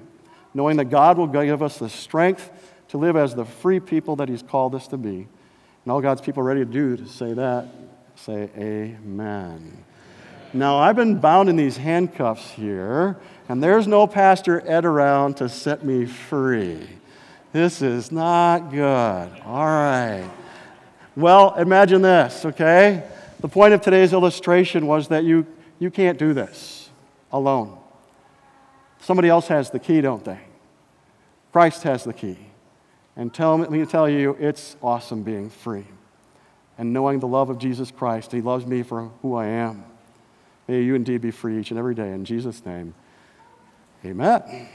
knowing 0.54 0.78
that 0.78 0.86
God 0.86 1.17
will 1.17 1.28
give 1.28 1.62
us 1.62 1.80
the 1.80 1.89
strength 1.89 2.50
to 2.88 2.97
live 2.97 3.17
as 3.17 3.36
the 3.36 3.43
free 3.43 3.82
people 3.82 4.15
that 4.15 4.30
He's 4.30 4.41
called 4.41 4.73
us 4.73 4.88
to 4.88 4.97
be. 4.97 5.28
And 5.84 5.91
all 5.91 6.00
God's 6.00 6.21
people 6.21 6.43
ready 6.43 6.62
to 6.62 6.71
do 6.71 6.95
to 6.95 7.06
say 7.08 7.34
that, 7.34 7.67
say 8.15 8.50
amen. 8.58 9.84
Now, 10.54 10.78
I've 10.78 10.95
been 10.95 11.19
bound 11.19 11.50
in 11.50 11.58
these 11.58 11.76
handcuffs 11.76 12.52
here, 12.52 13.17
and 13.50 13.62
there's 13.62 13.86
no 13.86 14.08
Pastor 14.08 14.63
Ed 14.65 14.86
around 14.86 15.36
to 15.38 15.50
set 15.50 15.84
me 15.84 16.06
free. 16.06 16.88
This 17.52 17.82
is 17.82 18.13
not 18.13 18.71
good. 18.71 19.30
All 19.45 19.65
right. 19.65 20.30
Well, 21.17 21.56
imagine 21.56 22.03
this, 22.03 22.45
okay? 22.45 23.03
The 23.39 23.47
point 23.47 23.73
of 23.73 23.82
today's 23.82 24.13
illustration 24.13 24.86
was 24.86 25.08
that 25.08 25.23
you, 25.23 25.47
you 25.80 25.89
can't 25.89 26.19
do 26.19 26.32
this 26.32 26.91
alone. 27.32 27.75
Somebody 28.99 29.27
else 29.27 29.47
has 29.47 29.71
the 29.71 29.80
key, 29.80 29.99
don't 29.99 30.23
they? 30.23 30.39
Christ 31.51 31.82
has 31.82 32.03
the 32.03 32.13
key. 32.13 32.38
And 33.15 33.34
tell 33.34 33.58
let 33.58 33.71
me 33.71 33.84
tell 33.88 34.08
you, 34.08 34.38
it's 34.39 34.75
awesome 34.84 35.23
being 35.23 35.49
free 35.49 35.88
and 36.77 36.93
knowing 36.93 37.19
the 37.19 37.27
love 37.27 37.49
of 37.49 37.58
Jesus 37.58 37.89
Christ. 37.89 38.32
He 38.32 38.41
loves 38.41 38.67
me 38.67 38.84
for 38.84 39.10
who 39.23 39.34
I 39.34 39.47
am. 39.47 39.86
May 40.67 40.84
you 40.84 40.93
indeed 40.93 41.21
be 41.21 41.32
free 41.32 41.60
each 41.60 41.71
and 41.71 41.80
every 41.80 41.95
day. 41.95 42.12
In 42.12 42.25
Jesus' 42.25 42.63
name, 42.63 42.93
amen. 44.06 44.69